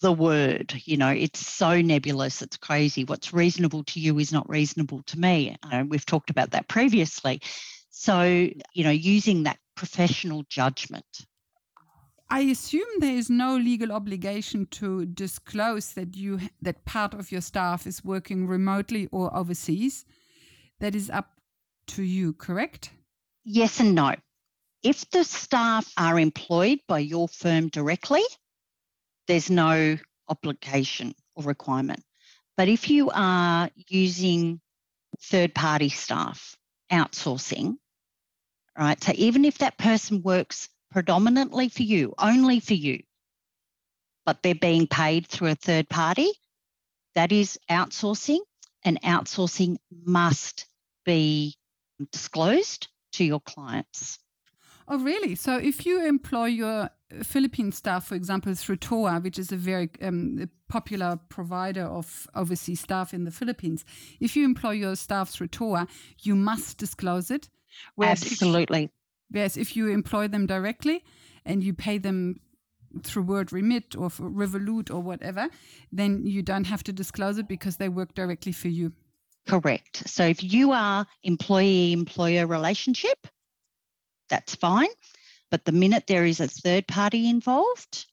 the 0.01 0.13
word, 0.13 0.75
you 0.85 0.97
know, 0.97 1.09
it's 1.09 1.47
so 1.47 1.81
nebulous, 1.81 2.43
it's 2.43 2.57
crazy. 2.59 3.05
What's 3.05 3.33
reasonable 3.33 3.85
to 3.85 4.01
you 4.01 4.19
is 4.19 4.33
not 4.33 4.49
reasonable 4.49 5.03
to 5.05 5.19
me. 5.19 5.57
We've 5.89 6.05
talked 6.05 6.31
about 6.31 6.51
that 6.51 6.69
previously. 6.69 7.41
So, 7.91 8.23
you 8.25 8.85
know, 8.85 8.91
using 8.91 9.45
that 9.45 9.59
professional 9.75 10.45
judgment 10.49 11.07
I 12.29 12.41
assume 12.41 12.89
there 12.99 13.15
is 13.15 13.31
no 13.31 13.57
legal 13.57 13.93
obligation 13.93 14.67
to 14.73 15.07
disclose 15.07 15.93
that 15.93 16.17
you 16.17 16.41
that 16.61 16.85
part 16.85 17.15
of 17.15 17.31
your 17.31 17.41
staff 17.41 17.87
is 17.87 18.05
working 18.05 18.47
remotely 18.49 19.09
or 19.13 19.35
overseas. 19.35 20.05
That 20.81 20.95
is 20.95 21.09
up 21.09 21.31
to 21.89 22.03
you, 22.03 22.33
correct? 22.33 22.91
Yes 23.45 23.79
and 23.79 23.95
no. 23.95 24.15
If 24.83 25.09
the 25.11 25.25
staff 25.25 25.91
are 25.97 26.19
employed 26.19 26.81
by 26.89 26.99
your 26.99 27.29
firm 27.29 27.69
directly, 27.69 28.23
there's 29.29 29.49
no 29.49 29.97
obligation 30.29 31.15
or 31.37 31.45
requirement. 31.45 32.03
But 32.57 32.69
if 32.69 32.91
you 32.91 33.11
are 33.15 33.71
using 33.89 34.61
third 35.23 35.55
party 35.55 35.89
staff, 35.91 36.57
outsourcing, 36.91 37.77
right? 38.77 39.03
So 39.03 39.13
even 39.15 39.45
if 39.45 39.59
that 39.59 39.79
person 39.79 40.23
works 40.23 40.69
predominantly 40.91 41.69
for 41.69 41.83
you, 41.83 42.15
only 42.19 42.61
for 42.61 42.75
you, 42.75 43.03
but 44.25 44.43
they're 44.43 44.55
being 44.55 44.87
paid 44.87 45.27
through 45.27 45.49
a 45.49 45.55
third 45.55 45.89
party, 45.89 46.31
that 47.15 47.33
is 47.33 47.59
outsourcing, 47.71 48.41
and 48.85 49.01
outsourcing 49.03 49.77
must 50.05 50.67
be 51.05 51.57
disclosed 52.13 52.89
to 53.13 53.25
your 53.25 53.41
clients. 53.41 54.19
Oh, 54.89 54.99
really? 54.99 55.35
So 55.35 55.57
if 55.57 55.85
you 55.85 56.07
employ 56.07 56.47
your 56.47 56.91
Philippine 57.23 57.73
staff, 57.73 58.07
for 58.07 58.15
example, 58.15 58.55
through 58.55 58.77
TOA, 58.77 59.21
which 59.21 59.39
is 59.39 59.51
a 59.51 59.57
very 59.57 59.91
um, 60.01 60.49
popular 60.69 61.19
provider 61.29 61.85
of 61.85 62.29
overseas 62.35 62.81
staff 62.81 63.13
in 63.13 63.25
the 63.25 63.31
Philippines, 63.31 63.85
if 64.21 64.37
you 64.37 64.45
employ 64.45 64.73
your 64.73 64.95
staff 64.95 65.31
through 65.31 65.49
TOA, 65.49 65.89
you 66.23 66.37
must 66.37 66.79
disclose 66.79 67.31
it. 67.31 67.49
Absolutely. 68.01 68.91
Whereas 69.31 69.57
if 69.57 69.77
you 69.77 69.89
employ 69.89 70.29
them 70.29 70.47
directly 70.47 71.05
and 71.45 71.63
you 71.63 71.75
pay 71.75 71.99
them 71.99 72.41
through 73.03 73.25
WorldRemit 73.25 73.99
or 73.99 74.09
Revolut 74.11 74.91
or 74.91 75.01
whatever, 75.01 75.49
then 75.93 76.27
you 76.27 76.43
don't 76.43 76.65
have 76.65 76.85
to 76.85 76.93
disclose 76.93 77.39
it 77.39 77.49
because 77.49 77.77
they 77.77 77.89
work 77.89 78.15
directly 78.15 78.53
for 78.53 78.69
you. 78.69 78.93
Correct. 79.47 80.09
So 80.09 80.25
if 80.25 80.43
you 80.43 80.73
are 80.73 81.07
employee 81.23 81.93
employer 81.93 82.47
relationship, 82.47 83.27
that's 84.29 84.55
fine. 84.55 84.89
But 85.51 85.65
the 85.65 85.73
minute 85.73 86.07
there 86.07 86.25
is 86.25 86.41
a 86.41 86.49
third 86.49 86.89
party 86.89 87.29
involved, 87.29 88.07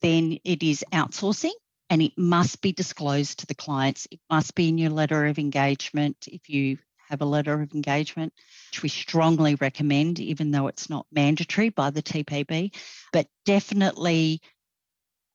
then 0.00 0.38
it 0.44 0.62
is 0.62 0.84
outsourcing 0.92 1.52
and 1.90 2.00
it 2.00 2.16
must 2.16 2.62
be 2.62 2.72
disclosed 2.72 3.40
to 3.40 3.46
the 3.46 3.54
clients. 3.54 4.06
It 4.10 4.20
must 4.30 4.54
be 4.54 4.68
in 4.68 4.78
your 4.78 4.90
letter 4.90 5.26
of 5.26 5.38
engagement 5.38 6.16
if 6.26 6.48
you 6.48 6.78
have 7.08 7.20
a 7.20 7.26
letter 7.26 7.60
of 7.60 7.74
engagement, 7.74 8.32
which 8.70 8.82
we 8.82 8.88
strongly 8.88 9.54
recommend, 9.56 10.20
even 10.20 10.50
though 10.50 10.66
it's 10.66 10.90
not 10.90 11.06
mandatory 11.12 11.70
by 11.70 11.90
the 11.90 12.02
TPB. 12.02 12.74
But 13.12 13.26
definitely, 13.44 14.40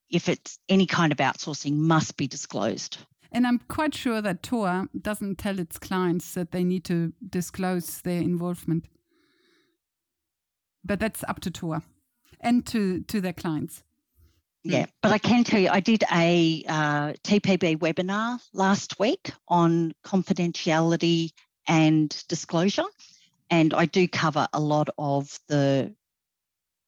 if 0.09 0.29
it's 0.29 0.59
any 0.69 0.85
kind 0.85 1.11
of 1.11 1.17
outsourcing, 1.17 1.73
must 1.73 2.17
be 2.17 2.27
disclosed. 2.27 2.97
And 3.31 3.47
I'm 3.47 3.59
quite 3.67 3.95
sure 3.95 4.21
that 4.21 4.43
TOA 4.43 4.87
doesn't 5.01 5.39
tell 5.39 5.57
its 5.59 5.79
clients 5.79 6.35
that 6.35 6.51
they 6.51 6.63
need 6.63 6.85
to 6.85 7.13
disclose 7.27 8.01
their 8.01 8.21
involvement. 8.21 8.85
But 10.85 10.99
that's 10.99 11.23
up 11.27 11.39
to 11.41 11.51
TOA 11.51 11.81
and 12.39 12.65
to, 12.67 13.01
to 13.01 13.21
their 13.21 13.33
clients. 13.33 13.83
Yeah, 14.63 14.85
but 15.01 15.11
I 15.11 15.17
can 15.17 15.43
tell 15.43 15.59
you, 15.59 15.69
I 15.69 15.81
did 15.81 16.03
a 16.13 16.63
uh, 16.67 17.13
TPB 17.23 17.79
webinar 17.79 18.39
last 18.53 18.97
week 18.97 19.31
on 19.49 19.93
confidentiality 20.05 21.31
and 21.67 22.23
disclosure. 22.27 22.85
And 23.49 23.73
I 23.73 23.85
do 23.85 24.07
cover 24.07 24.47
a 24.53 24.59
lot 24.59 24.89
of 24.97 25.39
the, 25.47 25.93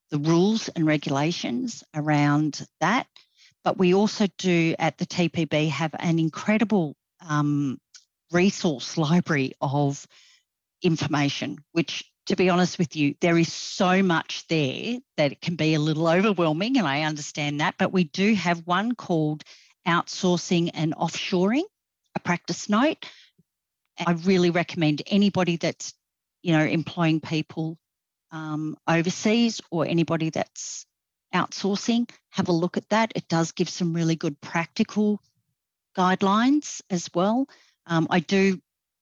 the 0.10 0.20
rules 0.20 0.70
and 0.70 0.86
regulations 0.86 1.84
around 1.94 2.66
that. 2.80 3.08
But 3.64 3.78
we 3.78 3.94
also 3.94 4.28
do 4.38 4.76
at 4.78 4.98
the 4.98 5.06
TPB 5.06 5.70
have 5.70 5.96
an 5.98 6.20
incredible 6.20 6.96
um, 7.28 7.80
resource 8.32 8.98
library 8.98 9.54
of 9.62 10.06
information, 10.84 11.58
which 11.72 12.04
to 12.28 12.36
be 12.36 12.50
honest 12.50 12.80
with 12.80 12.96
you, 12.96 13.16
there 13.22 13.38
is 13.38 13.52
so 13.54 14.02
much 14.02 14.48
there 14.48 14.98
that 15.18 15.32
it 15.32 15.42
can 15.42 15.56
be 15.56 15.76
a 15.76 15.80
little 15.80 16.08
overwhelming, 16.08 16.78
and 16.78 16.88
I 16.88 17.04
understand 17.04 17.62
that. 17.62 17.76
But 17.78 17.94
we 17.94 18.06
do 18.06 18.34
have 18.34 18.66
one 18.66 18.96
called 18.96 19.44
Outsourcing 19.88 20.72
and 20.74 20.96
Offshoring, 20.96 21.66
a 22.16 22.20
practice 22.20 22.68
note. 22.68 23.06
I 24.00 24.12
really 24.12 24.50
recommend 24.50 25.02
anybody 25.08 25.58
that's, 25.58 25.94
you 26.42 26.54
know, 26.54 26.64
employing 26.64 27.22
people 27.22 27.78
um, 28.32 28.78
overseas 28.88 29.62
or 29.72 29.86
anybody 29.86 30.30
that's 30.30 30.86
outsourcing, 31.34 32.10
have 32.30 32.50
a 32.50 32.54
look 32.54 32.78
at 32.78 32.90
that. 32.90 33.12
It 33.16 33.28
does 33.28 33.52
give 33.52 33.70
some 33.70 33.94
really 33.94 34.16
good 34.16 34.40
practical 34.42 35.22
guidelines 35.98 36.82
as 36.90 37.10
well. 37.14 37.48
Um, 37.86 38.08
I 38.10 38.20
do, 38.20 38.60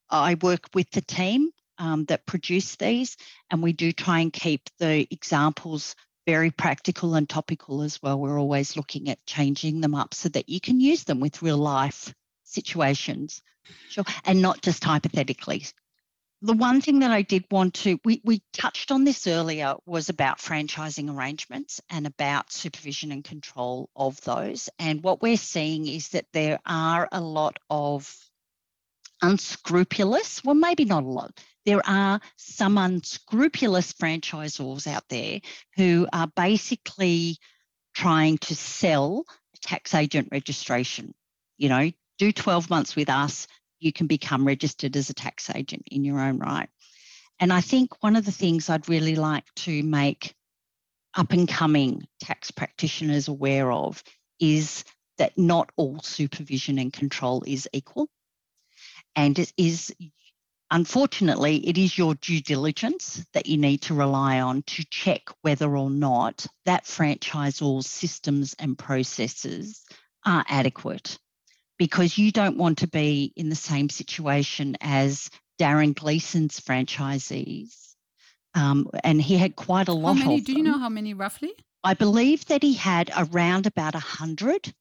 I 0.09 0.35
work 0.35 0.67
with 0.73 0.89
the 0.91 1.01
team 1.01 1.51
um, 1.77 2.05
that 2.05 2.25
produce 2.25 2.75
these, 2.75 3.17
and 3.49 3.63
we 3.63 3.73
do 3.73 3.91
try 3.91 4.19
and 4.19 4.31
keep 4.31 4.61
the 4.79 5.07
examples 5.09 5.95
very 6.25 6.51
practical 6.51 7.15
and 7.15 7.27
topical 7.27 7.81
as 7.81 8.01
well. 8.01 8.19
We're 8.19 8.39
always 8.39 8.77
looking 8.77 9.09
at 9.09 9.25
changing 9.25 9.81
them 9.81 9.95
up 9.95 10.13
so 10.13 10.29
that 10.29 10.49
you 10.49 10.59
can 10.59 10.79
use 10.79 11.03
them 11.03 11.19
with 11.19 11.41
real 11.41 11.57
life 11.57 12.13
situations, 12.53 13.41
sure, 13.89 14.05
and 14.25 14.41
not 14.41 14.61
just 14.61 14.83
hypothetically. 14.83 15.65
The 16.41 16.53
one 16.53 16.81
thing 16.81 16.99
that 16.99 17.11
I 17.11 17.21
did 17.21 17.45
want 17.49 17.73
to, 17.75 17.99
we, 18.03 18.21
we 18.25 18.41
touched 18.51 18.91
on 18.91 19.05
this 19.05 19.27
earlier, 19.27 19.75
was 19.85 20.09
about 20.09 20.39
franchising 20.39 21.09
arrangements 21.09 21.79
and 21.89 22.05
about 22.05 22.51
supervision 22.51 23.13
and 23.13 23.23
control 23.23 23.89
of 23.95 24.19
those. 24.21 24.69
And 24.77 25.01
what 25.01 25.21
we're 25.21 25.37
seeing 25.37 25.87
is 25.87 26.09
that 26.09 26.25
there 26.33 26.59
are 26.65 27.07
a 27.13 27.21
lot 27.21 27.59
of 27.69 28.13
unscrupulous, 29.21 30.43
well, 30.43 30.55
maybe 30.55 30.83
not 30.83 31.03
a 31.03 31.07
lot, 31.07 31.39
there 31.65 31.81
are 31.87 32.19
some 32.35 32.77
unscrupulous 32.77 33.93
franchisors 33.93 34.85
out 34.85 35.07
there 35.07 35.39
who 35.77 36.07
are 36.11 36.27
basically 36.35 37.37
trying 37.93 38.37
to 38.39 38.55
sell 38.55 39.23
tax 39.61 39.93
agent 39.93 40.27
registration. 40.31 41.13
You 41.57 41.69
know, 41.69 41.91
do 42.17 42.31
12 42.31 42.69
months 42.69 42.95
with 42.95 43.09
us, 43.09 43.47
you 43.79 43.91
can 43.91 44.07
become 44.07 44.45
registered 44.45 44.95
as 44.95 45.09
a 45.09 45.13
tax 45.13 45.49
agent 45.53 45.83
in 45.91 46.03
your 46.03 46.19
own 46.19 46.39
right. 46.39 46.69
And 47.39 47.51
I 47.51 47.61
think 47.61 48.01
one 48.03 48.15
of 48.15 48.25
the 48.25 48.31
things 48.31 48.69
I'd 48.69 48.89
really 48.89 49.15
like 49.15 49.45
to 49.57 49.83
make 49.83 50.33
up 51.15 51.31
and 51.31 51.47
coming 51.47 52.07
tax 52.21 52.51
practitioners 52.51 53.27
aware 53.27 53.71
of 53.71 54.03
is 54.39 54.83
that 55.17 55.37
not 55.37 55.71
all 55.75 55.99
supervision 56.01 56.79
and 56.79 56.91
control 56.91 57.43
is 57.45 57.67
equal. 57.73 58.07
And 59.15 59.37
it 59.37 59.53
is 59.57 59.93
Unfortunately, 60.71 61.57
it 61.67 61.77
is 61.77 61.99
your 61.99 62.15
due 62.15 62.41
diligence 62.41 63.23
that 63.33 63.45
you 63.45 63.57
need 63.57 63.83
to 63.83 63.93
rely 63.93 64.41
on 64.41 64.63
to 64.63 64.83
check 64.85 65.21
whether 65.43 65.77
or 65.77 65.91
not 65.91 66.47
that 66.65 66.85
franchisor's 66.85 67.85
systems 67.85 68.55
and 68.57 68.75
processes 68.75 69.83
are 70.25 70.43
adequate 70.49 71.19
because 71.77 72.17
you 72.17 72.31
don't 72.31 72.57
want 72.57 72.79
to 72.79 72.87
be 72.87 73.33
in 73.35 73.49
the 73.49 73.55
same 73.55 73.89
situation 73.89 74.77
as 74.81 75.29
Darren 75.59 75.95
Gleason's 75.95 76.59
franchisees. 76.59 77.95
Um, 78.55 78.89
and 79.03 79.21
he 79.21 79.37
had 79.37 79.55
quite 79.55 79.87
a 79.87 79.93
lot 79.93 80.17
how 80.17 80.25
many, 80.25 80.39
of 80.39 80.45
Do 80.45 80.53
you 80.53 80.63
know 80.63 80.77
how 80.77 80.89
many 80.89 81.13
roughly? 81.13 81.51
I 81.83 81.95
believe 81.95 82.45
that 82.45 82.61
he 82.61 82.73
had 82.73 83.11
around 83.17 83.65
about 83.65 83.95
a 83.95 83.99
hundred, 83.99 84.73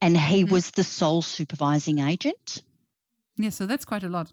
and 0.00 0.16
he 0.16 0.42
mm-hmm. 0.42 0.52
was 0.52 0.70
the 0.70 0.84
sole 0.84 1.22
supervising 1.22 1.98
agent. 1.98 2.62
Yeah, 3.36 3.50
so 3.50 3.66
that's 3.66 3.84
quite 3.84 4.02
a 4.02 4.08
lot. 4.08 4.30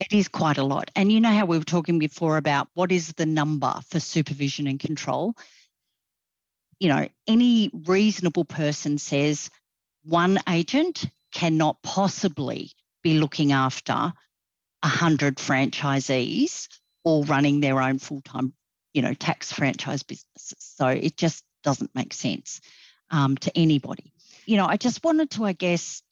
It 0.00 0.12
is 0.12 0.28
quite 0.28 0.58
a 0.58 0.64
lot. 0.64 0.90
And 0.94 1.10
you 1.10 1.20
know 1.20 1.32
how 1.32 1.46
we 1.46 1.56
were 1.56 1.64
talking 1.64 1.98
before 1.98 2.36
about 2.36 2.68
what 2.74 2.92
is 2.92 3.14
the 3.14 3.24
number 3.24 3.80
for 3.88 3.98
supervision 3.98 4.66
and 4.66 4.78
control? 4.78 5.34
You 6.78 6.90
know, 6.90 7.08
any 7.26 7.70
reasonable 7.72 8.44
person 8.44 8.98
says 8.98 9.50
one 10.04 10.38
agent 10.48 11.06
cannot 11.32 11.82
possibly 11.82 12.72
be 13.02 13.18
looking 13.18 13.52
after 13.52 14.12
100 14.82 15.36
franchisees 15.36 16.68
all 17.04 17.24
running 17.24 17.60
their 17.60 17.80
own 17.80 17.98
full-time, 17.98 18.52
you 18.92 19.02
know, 19.02 19.14
tax 19.14 19.52
franchise 19.52 20.02
businesses. 20.02 20.56
So 20.58 20.88
it 20.88 21.16
just 21.16 21.44
doesn't 21.62 21.94
make 21.94 22.12
sense 22.12 22.60
um, 23.10 23.36
to 23.38 23.56
anybody. 23.56 24.12
You 24.44 24.56
know, 24.56 24.66
I 24.66 24.76
just 24.76 25.04
wanted 25.04 25.30
to, 25.32 25.44
I 25.44 25.52
guess, 25.52 26.02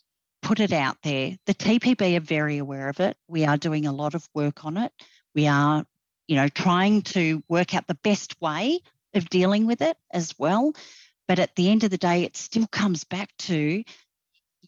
put 0.43 0.61
it 0.61 0.73
out 0.73 0.99
there. 1.03 1.37
The 1.47 1.55
TPB 1.55 2.17
are 2.17 2.21
very 2.21 2.59
aware 2.59 2.89
of 2.89 3.01
it. 3.01 3.17
We 3.29 3.45
are 3.45 3.57
doing 3.57 3.87
a 3.87 3.93
lot 3.93 4.15
of 4.15 4.29
work 4.35 4.65
on 4.65 4.77
it. 4.77 4.93
We 5.35 5.47
are, 5.47 5.85
you 6.29 6.37
know, 6.37 6.49
trying 6.49 7.03
to 7.03 7.43
work 7.49 7.75
out 7.75 7.87
the 7.87 7.99
best 8.03 8.41
way 8.41 8.81
of 9.15 9.29
dealing 9.29 9.67
with 9.67 9.81
it 9.81 9.97
as 10.13 10.35
well. 10.39 10.75
But 11.27 11.39
at 11.39 11.57
the 11.57 11.71
end 11.71 11.85
of 11.85 11.91
the 11.91 11.99
day, 11.99 12.25
it 12.25 12.37
still 12.37 12.67
comes 12.67 13.05
back 13.05 13.31
to 13.39 13.83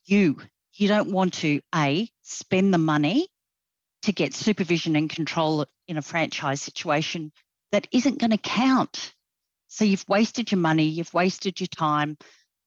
you. 0.07 0.39
You 0.75 0.89
don't 0.89 1.11
want 1.11 1.35
to, 1.35 1.61
A, 1.75 2.09
spend 2.23 2.73
the 2.73 2.79
money 2.79 3.29
to 4.03 4.13
get 4.13 4.35
supervision 4.35 4.95
and 4.95 5.11
control 5.11 5.67
in 5.89 5.97
a 5.97 6.03
franchise 6.03 6.61
situation 6.61 7.33
that 7.73 7.89
isn't 7.93 8.19
going 8.19 8.31
to 8.31 8.39
count. 8.39 9.15
So 9.69 9.85
you've 9.85 10.09
wasted 10.09 10.51
your 10.53 10.61
money, 10.61 10.85
you've 10.85 11.15
wasted 11.15 11.61
your 11.61 11.67
time. 11.67 12.17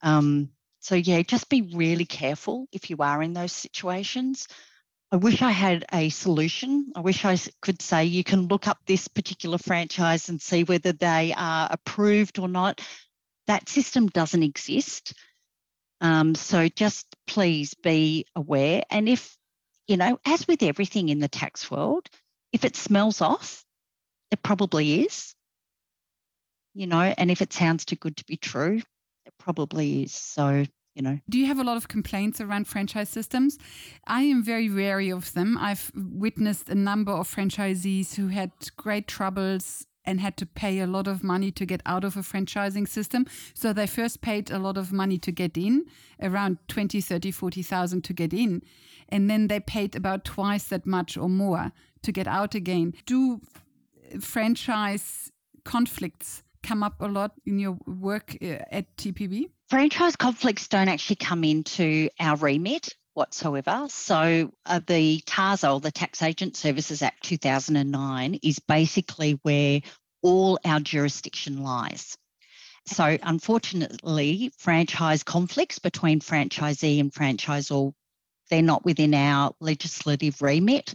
Um, 0.01 0.49
so, 0.79 0.95
yeah, 0.95 1.21
just 1.21 1.49
be 1.49 1.61
really 1.61 2.05
careful 2.05 2.67
if 2.71 2.89
you 2.89 2.97
are 2.99 3.21
in 3.21 3.33
those 3.33 3.51
situations. 3.51 4.47
I 5.11 5.15
wish 5.15 5.41
I 5.41 5.51
had 5.51 5.85
a 5.91 6.09
solution. 6.09 6.91
I 6.95 7.01
wish 7.01 7.25
I 7.25 7.37
could 7.61 7.81
say 7.81 8.05
you 8.05 8.23
can 8.23 8.47
look 8.47 8.67
up 8.67 8.77
this 8.85 9.07
particular 9.07 9.57
franchise 9.57 10.29
and 10.29 10.41
see 10.41 10.63
whether 10.63 10.91
they 10.91 11.33
are 11.35 11.67
approved 11.71 12.37
or 12.37 12.47
not. 12.47 12.81
That 13.47 13.67
system 13.67 14.07
doesn't 14.07 14.43
exist. 14.43 15.13
Um, 16.01 16.35
so 16.35 16.67
just 16.69 17.07
please 17.27 17.73
be 17.73 18.25
aware. 18.35 18.83
And 18.89 19.09
if, 19.09 19.37
you 19.87 19.97
know, 19.97 20.19
as 20.25 20.47
with 20.47 20.63
everything 20.63 21.09
in 21.09 21.19
the 21.19 21.27
tax 21.27 21.69
world, 21.69 22.07
if 22.53 22.63
it 22.63 22.75
smells 22.75 23.21
off, 23.21 23.63
it 24.31 24.41
probably 24.43 25.05
is, 25.05 25.35
you 26.73 26.87
know, 26.87 27.01
and 27.01 27.31
if 27.31 27.41
it 27.41 27.51
sounds 27.51 27.85
too 27.85 27.95
good 27.95 28.17
to 28.17 28.25
be 28.25 28.37
true, 28.37 28.81
it 29.25 29.33
probably 29.39 30.03
is. 30.03 30.13
So, 30.13 30.65
you 30.95 31.01
know. 31.01 31.19
Do 31.29 31.39
you 31.39 31.47
have 31.47 31.59
a 31.59 31.63
lot 31.63 31.77
of 31.77 31.87
complaints 31.87 32.39
around 32.39 32.67
franchise 32.67 33.09
systems? 33.09 33.57
I 34.07 34.21
am 34.23 34.43
very 34.43 34.69
wary 34.69 35.11
of 35.11 35.33
them. 35.33 35.57
I've 35.59 35.91
witnessed 35.95 36.69
a 36.69 36.75
number 36.75 37.11
of 37.11 37.27
franchisees 37.27 38.15
who 38.15 38.27
had 38.27 38.51
great 38.77 39.07
troubles 39.07 39.85
and 40.05 40.19
had 40.19 40.37
to 40.37 40.45
pay 40.45 40.79
a 40.79 40.87
lot 40.87 41.07
of 41.07 41.23
money 41.23 41.51
to 41.51 41.65
get 41.65 41.81
out 41.85 42.03
of 42.03 42.17
a 42.17 42.21
franchising 42.21 42.87
system. 42.87 43.25
So 43.53 43.73
they 43.73 43.87
first 43.87 44.21
paid 44.21 44.51
a 44.51 44.59
lot 44.59 44.77
of 44.77 44.91
money 44.91 45.17
to 45.19 45.31
get 45.31 45.57
in, 45.57 45.85
around 46.21 46.57
20, 46.67 47.01
30, 47.01 47.31
40,000 47.31 48.03
to 48.03 48.13
get 48.13 48.33
in. 48.33 48.61
And 49.09 49.29
then 49.29 49.47
they 49.47 49.59
paid 49.59 49.95
about 49.95 50.25
twice 50.25 50.65
that 50.65 50.85
much 50.85 51.17
or 51.17 51.29
more 51.29 51.71
to 52.03 52.11
get 52.11 52.27
out 52.27 52.55
again. 52.55 52.93
Do 53.05 53.41
franchise 54.19 55.31
conflicts 55.63 56.43
come 56.63 56.83
up 56.83 57.01
a 57.01 57.07
lot 57.07 57.33
in 57.45 57.59
your 57.59 57.77
work 57.85 58.35
uh, 58.41 58.57
at 58.71 58.95
TPB? 58.97 59.49
Franchise 59.69 60.15
conflicts 60.15 60.67
don't 60.67 60.89
actually 60.89 61.17
come 61.17 61.43
into 61.43 62.09
our 62.19 62.35
remit 62.37 62.95
whatsoever. 63.19 63.85
So 63.89 64.49
uh, 64.65 64.79
the 64.87 65.21
TASA, 65.25 65.81
the 65.81 65.91
Tax 65.91 66.23
Agent 66.23 66.55
Services 66.55 67.01
Act 67.01 67.21
2009, 67.23 68.39
is 68.41 68.59
basically 68.59 69.33
where 69.43 69.81
all 70.21 70.57
our 70.63 70.79
jurisdiction 70.79 71.61
lies. 71.61 72.17
So 72.85 73.17
unfortunately, 73.21 74.53
franchise 74.57 75.23
conflicts 75.23 75.79
between 75.79 76.21
franchisee 76.21 77.01
and 77.01 77.13
franchisor, 77.13 77.91
they're 78.49 78.61
not 78.61 78.85
within 78.85 79.13
our 79.13 79.51
legislative 79.59 80.41
remit. 80.41 80.93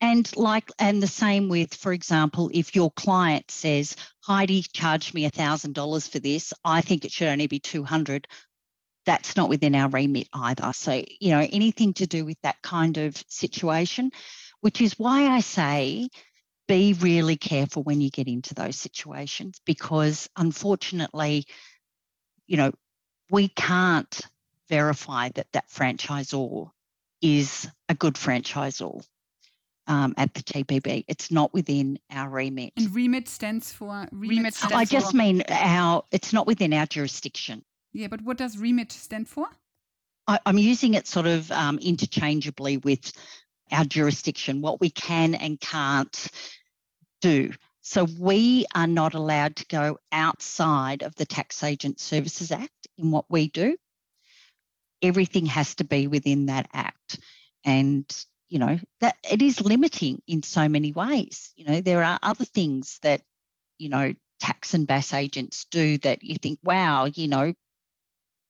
And 0.00 0.34
like, 0.38 0.70
and 0.78 1.02
the 1.02 1.06
same 1.06 1.50
with, 1.50 1.74
for 1.74 1.92
example, 1.92 2.50
if 2.54 2.74
your 2.74 2.90
client 2.92 3.50
says, 3.50 3.94
Heidi 4.20 4.64
charged 4.72 5.12
me 5.12 5.28
$1,000 5.28 6.10
for 6.10 6.18
this, 6.18 6.54
I 6.64 6.80
think 6.80 7.04
it 7.04 7.12
should 7.12 7.28
only 7.28 7.46
be 7.46 7.60
200 7.60 8.26
that's 9.08 9.38
not 9.38 9.48
within 9.48 9.74
our 9.74 9.88
remit 9.88 10.28
either. 10.34 10.70
So, 10.74 11.02
you 11.18 11.30
know, 11.30 11.48
anything 11.50 11.94
to 11.94 12.06
do 12.06 12.26
with 12.26 12.36
that 12.42 12.60
kind 12.60 12.98
of 12.98 13.16
situation, 13.26 14.10
which 14.60 14.82
is 14.82 14.98
why 14.98 15.28
I 15.28 15.40
say 15.40 16.10
be 16.66 16.92
really 16.92 17.38
careful 17.38 17.82
when 17.82 18.02
you 18.02 18.10
get 18.10 18.28
into 18.28 18.52
those 18.52 18.76
situations 18.76 19.62
because 19.64 20.28
unfortunately, 20.36 21.46
you 22.46 22.58
know, 22.58 22.70
we 23.30 23.48
can't 23.48 24.20
verify 24.68 25.30
that 25.30 25.46
that 25.52 25.70
franchisor 25.70 26.68
is 27.22 27.66
a 27.88 27.94
good 27.94 28.14
franchisor 28.14 29.02
um, 29.86 30.12
at 30.18 30.34
the 30.34 30.42
TPB. 30.42 31.06
It's 31.08 31.30
not 31.30 31.54
within 31.54 31.98
our 32.12 32.28
remit. 32.28 32.74
And 32.76 32.94
remit 32.94 33.26
stands 33.26 33.72
for 33.72 34.06
remit. 34.12 34.52
Stands 34.52 34.74
I 34.74 34.84
just 34.84 35.12
for... 35.12 35.16
mean 35.16 35.44
our. 35.48 36.04
It's 36.12 36.34
not 36.34 36.46
within 36.46 36.74
our 36.74 36.84
jurisdiction. 36.84 37.64
Yeah, 37.92 38.08
but 38.08 38.22
what 38.22 38.36
does 38.36 38.58
remit 38.58 38.92
stand 38.92 39.28
for? 39.28 39.48
I, 40.26 40.38
am 40.46 40.58
using 40.58 40.94
it 40.94 41.06
sort 41.06 41.26
of 41.26 41.50
um, 41.50 41.78
interchangeably 41.78 42.76
with 42.76 43.12
our 43.72 43.84
jurisdiction, 43.84 44.60
what 44.60 44.80
we 44.80 44.90
can 44.90 45.34
and 45.34 45.60
can't 45.60 46.28
do. 47.20 47.52
So 47.80 48.06
we 48.18 48.66
are 48.74 48.86
not 48.86 49.14
allowed 49.14 49.56
to 49.56 49.66
go 49.66 49.98
outside 50.12 51.02
of 51.02 51.14
the 51.14 51.24
Tax 51.24 51.62
Agent 51.62 52.00
Services 52.00 52.52
Act 52.52 52.88
in 52.98 53.10
what 53.10 53.24
we 53.30 53.48
do. 53.48 53.76
Everything 55.00 55.46
has 55.46 55.74
to 55.76 55.84
be 55.84 56.06
within 56.06 56.46
that 56.46 56.68
act. 56.74 57.18
And 57.64 58.04
you 58.48 58.58
know 58.58 58.78
that 59.00 59.16
it 59.30 59.42
is 59.42 59.60
limiting 59.60 60.22
in 60.26 60.42
so 60.42 60.68
many 60.68 60.92
ways 60.92 61.52
you 61.56 61.64
know 61.64 61.80
there 61.80 62.02
are 62.02 62.18
other 62.22 62.44
things 62.44 62.98
that 63.02 63.22
you 63.78 63.88
know 63.88 64.12
tax 64.40 64.74
and 64.74 64.86
BAS 64.86 65.12
agents 65.12 65.66
do 65.70 65.98
that 65.98 66.22
you 66.22 66.36
think 66.36 66.58
wow 66.62 67.06
you 67.06 67.28
know 67.28 67.52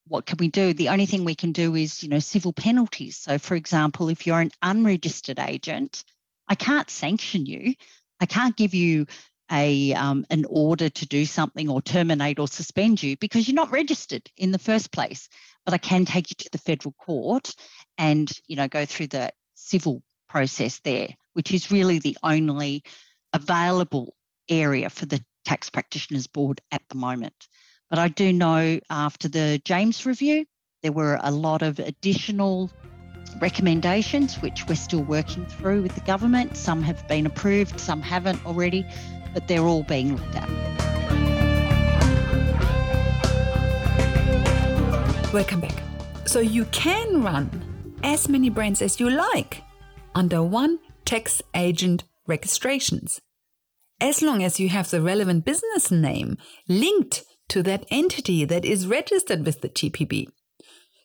what 0.09 0.25
can 0.25 0.37
we 0.37 0.49
do? 0.49 0.73
The 0.73 0.89
only 0.89 1.05
thing 1.05 1.23
we 1.23 1.35
can 1.35 1.53
do 1.53 1.75
is 1.75 2.03
you 2.03 2.09
know 2.09 2.19
civil 2.19 2.51
penalties. 2.51 3.17
So 3.17 3.37
for 3.37 3.55
example 3.55 4.09
if 4.09 4.27
you're 4.27 4.41
an 4.41 4.51
unregistered 4.61 5.39
agent 5.39 6.03
i 6.49 6.55
can't 6.55 6.89
sanction 6.89 7.45
you. 7.45 7.75
I 8.19 8.25
can't 8.25 8.57
give 8.57 8.73
you 8.73 9.05
a 9.51 9.93
um, 9.93 10.25
an 10.29 10.45
order 10.49 10.89
to 10.89 11.05
do 11.05 11.25
something 11.25 11.69
or 11.69 11.81
terminate 11.81 12.39
or 12.39 12.47
suspend 12.47 13.01
you 13.01 13.15
because 13.17 13.47
you're 13.47 13.55
not 13.55 13.71
registered 13.71 14.29
in 14.35 14.51
the 14.51 14.59
first 14.59 14.91
place. 14.91 15.29
But 15.65 15.73
i 15.73 15.77
can 15.77 16.05
take 16.05 16.29
you 16.31 16.35
to 16.39 16.49
the 16.51 16.57
federal 16.57 16.93
court 16.93 17.53
and 17.97 18.29
you 18.47 18.55
know 18.55 18.67
go 18.67 18.85
through 18.85 19.07
the 19.07 19.31
civil 19.55 20.01
process 20.27 20.79
there, 20.79 21.09
which 21.33 21.53
is 21.53 21.71
really 21.71 21.99
the 21.99 22.17
only 22.23 22.83
available 23.33 24.15
area 24.49 24.89
for 24.89 25.05
the 25.05 25.23
Tax 25.45 25.69
Practitioners 25.69 26.27
Board 26.27 26.61
at 26.71 26.81
the 26.89 26.95
moment. 26.95 27.47
But 27.89 27.97
I 27.97 28.07
do 28.07 28.31
know 28.31 28.79
after 28.91 29.27
the 29.27 29.59
James 29.65 30.05
review, 30.05 30.45
there 30.83 30.91
were 30.91 31.19
a 31.23 31.31
lot 31.31 31.63
of 31.63 31.79
additional 31.79 32.69
recommendations 33.41 34.35
which 34.43 34.67
we're 34.67 34.75
still 34.75 35.01
working 35.01 35.43
through 35.47 35.81
with 35.81 35.95
the 35.95 36.01
government. 36.01 36.55
Some 36.55 36.83
have 36.83 37.07
been 37.07 37.25
approved, 37.25 37.79
some 37.79 38.01
haven't 38.01 38.45
already, 38.45 38.85
but 39.33 39.47
they're 39.47 39.63
all 39.63 39.81
being 39.81 40.15
looked 40.15 40.35
at. 40.35 40.49
Welcome 45.33 45.61
back. 45.61 45.81
So 46.25 46.39
you 46.39 46.65
can 46.65 47.23
run 47.23 47.49
as 48.03 48.29
many 48.29 48.51
brands 48.51 48.83
as 48.83 48.99
you 48.99 49.09
like 49.09 49.63
under 50.13 50.43
one 50.43 50.77
tax 51.05 51.41
agent 51.55 52.03
registrations. 52.27 53.19
As 53.99 54.21
long 54.21 54.43
as 54.43 54.59
you 54.59 54.69
have 54.69 54.91
the 54.91 55.01
relevant 55.01 55.43
business 55.43 55.89
name 55.89 56.37
linked 56.67 57.23
to 57.49 57.63
that 57.63 57.85
entity 57.89 58.45
that 58.45 58.65
is 58.65 58.87
registered 58.87 59.45
with 59.45 59.61
the 59.61 59.69
TPB. 59.69 60.27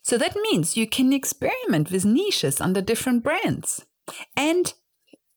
So 0.02 0.18
that 0.18 0.36
means 0.36 0.76
you 0.76 0.86
can 0.86 1.12
experiment 1.12 1.90
with 1.90 2.04
niches 2.04 2.60
under 2.60 2.82
different 2.82 3.24
brands. 3.24 3.84
And 4.36 4.72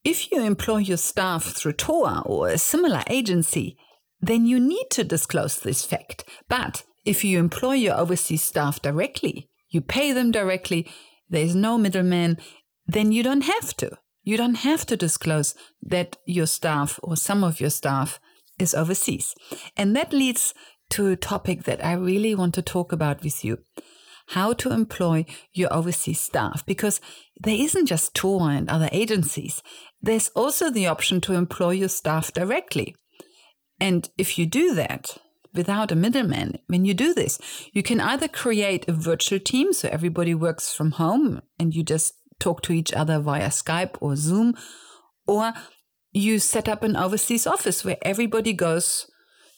if 0.03 0.31
you 0.31 0.43
employ 0.43 0.77
your 0.77 0.97
staff 0.97 1.43
through 1.43 1.73
TOA 1.73 2.23
or 2.25 2.49
a 2.49 2.57
similar 2.57 3.03
agency, 3.07 3.77
then 4.19 4.45
you 4.45 4.59
need 4.59 4.87
to 4.91 5.03
disclose 5.03 5.59
this 5.59 5.85
fact. 5.85 6.23
But 6.49 6.83
if 7.05 7.23
you 7.23 7.39
employ 7.39 7.73
your 7.73 7.95
overseas 7.95 8.43
staff 8.43 8.81
directly, 8.81 9.49
you 9.69 9.81
pay 9.81 10.11
them 10.11 10.31
directly, 10.31 10.89
there's 11.29 11.55
no 11.55 11.77
middleman, 11.77 12.37
then 12.85 13.11
you 13.11 13.23
don't 13.23 13.45
have 13.45 13.75
to. 13.77 13.97
You 14.23 14.35
don't 14.35 14.55
have 14.55 14.85
to 14.87 14.97
disclose 14.97 15.55
that 15.81 16.17
your 16.25 16.47
staff 16.47 16.99
or 17.01 17.15
some 17.15 17.43
of 17.43 17.61
your 17.61 17.69
staff 17.69 18.19
is 18.59 18.73
overseas. 18.73 19.35
And 19.77 19.95
that 19.95 20.11
leads 20.11 20.53
to 20.91 21.07
a 21.07 21.15
topic 21.15 21.63
that 21.63 21.83
I 21.83 21.93
really 21.93 22.35
want 22.35 22.53
to 22.55 22.61
talk 22.61 22.91
about 22.91 23.23
with 23.23 23.43
you 23.43 23.59
how 24.31 24.51
to 24.51 24.71
employ 24.71 25.25
your 25.53 25.73
overseas 25.73 26.19
staff 26.19 26.65
because 26.65 26.99
there 27.39 27.55
isn't 27.55 27.85
just 27.85 28.13
TOA 28.13 28.49
and 28.49 28.69
other 28.69 28.89
agencies. 28.91 29.63
There's 30.01 30.27
also 30.29 30.69
the 30.69 30.87
option 30.87 31.21
to 31.21 31.33
employ 31.33 31.71
your 31.71 31.89
staff 31.89 32.33
directly. 32.33 32.95
And 33.79 34.09
if 34.17 34.37
you 34.37 34.45
do 34.45 34.73
that, 34.75 35.17
without 35.53 35.91
a 35.91 35.95
middleman. 35.95 36.59
When 36.67 36.85
you 36.85 36.93
do 36.93 37.13
this, 37.13 37.39
you 37.73 37.83
can 37.83 37.99
either 37.99 38.27
create 38.27 38.87
a 38.87 38.93
virtual 38.93 39.39
team 39.39 39.73
so 39.73 39.89
everybody 39.89 40.33
works 40.33 40.73
from 40.73 40.91
home 40.91 41.41
and 41.59 41.73
you 41.73 41.83
just 41.83 42.13
talk 42.39 42.61
to 42.63 42.73
each 42.73 42.93
other 42.93 43.19
via 43.19 43.47
Skype 43.47 43.97
or 43.99 44.15
Zoom, 44.15 44.55
or 45.25 45.53
you 46.11 46.37
set 46.39 46.69
up 46.69 46.83
an 46.83 46.95
overseas 46.95 47.47
office 47.47 47.83
where 47.83 47.97
everybody 48.03 48.53
goes 48.53 49.09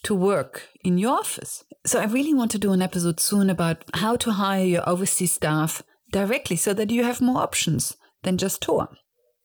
to 0.04 0.16
work 0.16 0.70
in 0.84 0.98
your 0.98 1.20
office. 1.20 1.64
So 1.86 2.00
I 2.00 2.06
really 2.06 2.34
want 2.34 2.52
to 2.52 2.60
do 2.60 2.72
an 2.72 2.82
episode 2.82 3.20
soon 3.20 3.50
about 3.50 3.84
how 3.94 4.16
to 4.18 4.32
hire 4.32 4.66
your 4.66 4.90
overseas 4.90 5.34
staff 5.34 5.84
directly 6.12 6.56
so 6.56 6.74
that 6.74 6.90
you 6.90 7.04
have 7.04 7.22
more 7.22 7.42
options 7.42 7.96
than 8.24 8.38
just 8.38 8.62
TOA. 8.62 8.90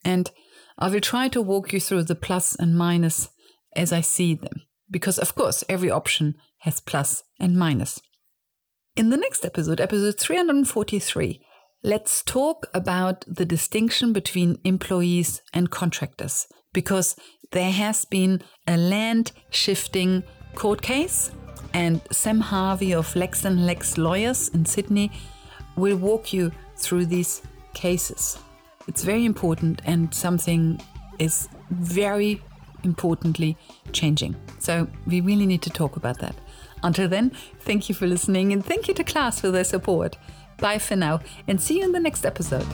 And 0.04 0.30
I 0.78 0.88
will 0.88 1.00
try 1.00 1.28
to 1.28 1.42
walk 1.42 1.72
you 1.72 1.80
through 1.80 2.04
the 2.04 2.14
plus 2.14 2.54
and 2.54 2.76
minus 2.76 3.28
as 3.76 3.92
I 3.92 4.00
see 4.00 4.34
them 4.34 4.62
because 4.90 5.18
of 5.18 5.34
course 5.34 5.64
every 5.68 5.90
option 5.90 6.34
has 6.60 6.80
plus 6.80 7.22
and 7.40 7.56
minus. 7.56 8.00
In 8.96 9.10
the 9.10 9.16
next 9.16 9.44
episode, 9.44 9.80
episode 9.80 10.18
343, 10.18 11.44
let's 11.82 12.22
talk 12.22 12.68
about 12.72 13.24
the 13.26 13.44
distinction 13.44 14.12
between 14.12 14.58
employees 14.64 15.42
and 15.52 15.70
contractors 15.70 16.46
because 16.72 17.16
there 17.52 17.72
has 17.72 18.04
been 18.04 18.42
a 18.66 18.76
land 18.76 19.32
shifting 19.50 20.22
court 20.54 20.82
case 20.82 21.30
and 21.72 22.00
Sam 22.10 22.40
Harvey 22.40 22.94
of 22.94 23.14
Lex 23.16 23.44
and 23.44 23.66
Lex 23.66 23.98
Lawyers 23.98 24.48
in 24.48 24.64
Sydney 24.64 25.10
will 25.76 25.96
walk 25.96 26.32
you 26.32 26.52
through 26.76 27.06
these 27.06 27.42
cases. 27.74 28.38
It's 28.86 29.02
very 29.02 29.24
important 29.24 29.82
and 29.84 30.14
something 30.14 30.80
is 31.18 31.48
very 31.70 32.42
importantly 32.84 33.56
changing. 33.92 34.36
So 34.58 34.86
we 35.06 35.20
really 35.20 35.46
need 35.46 35.62
to 35.62 35.70
talk 35.70 35.96
about 35.96 36.18
that. 36.18 36.36
Until 36.82 37.08
then, 37.08 37.32
thank 37.60 37.88
you 37.88 37.94
for 37.94 38.06
listening 38.06 38.52
and 38.52 38.64
thank 38.64 38.88
you 38.88 38.94
to 38.94 39.04
CLAS 39.04 39.40
for 39.40 39.50
their 39.50 39.64
support. 39.64 40.16
Bye 40.58 40.78
for 40.78 40.96
now 40.96 41.20
and 41.48 41.60
see 41.60 41.78
you 41.78 41.84
in 41.84 41.92
the 41.92 42.00
next 42.00 42.24
episode. 42.24 42.66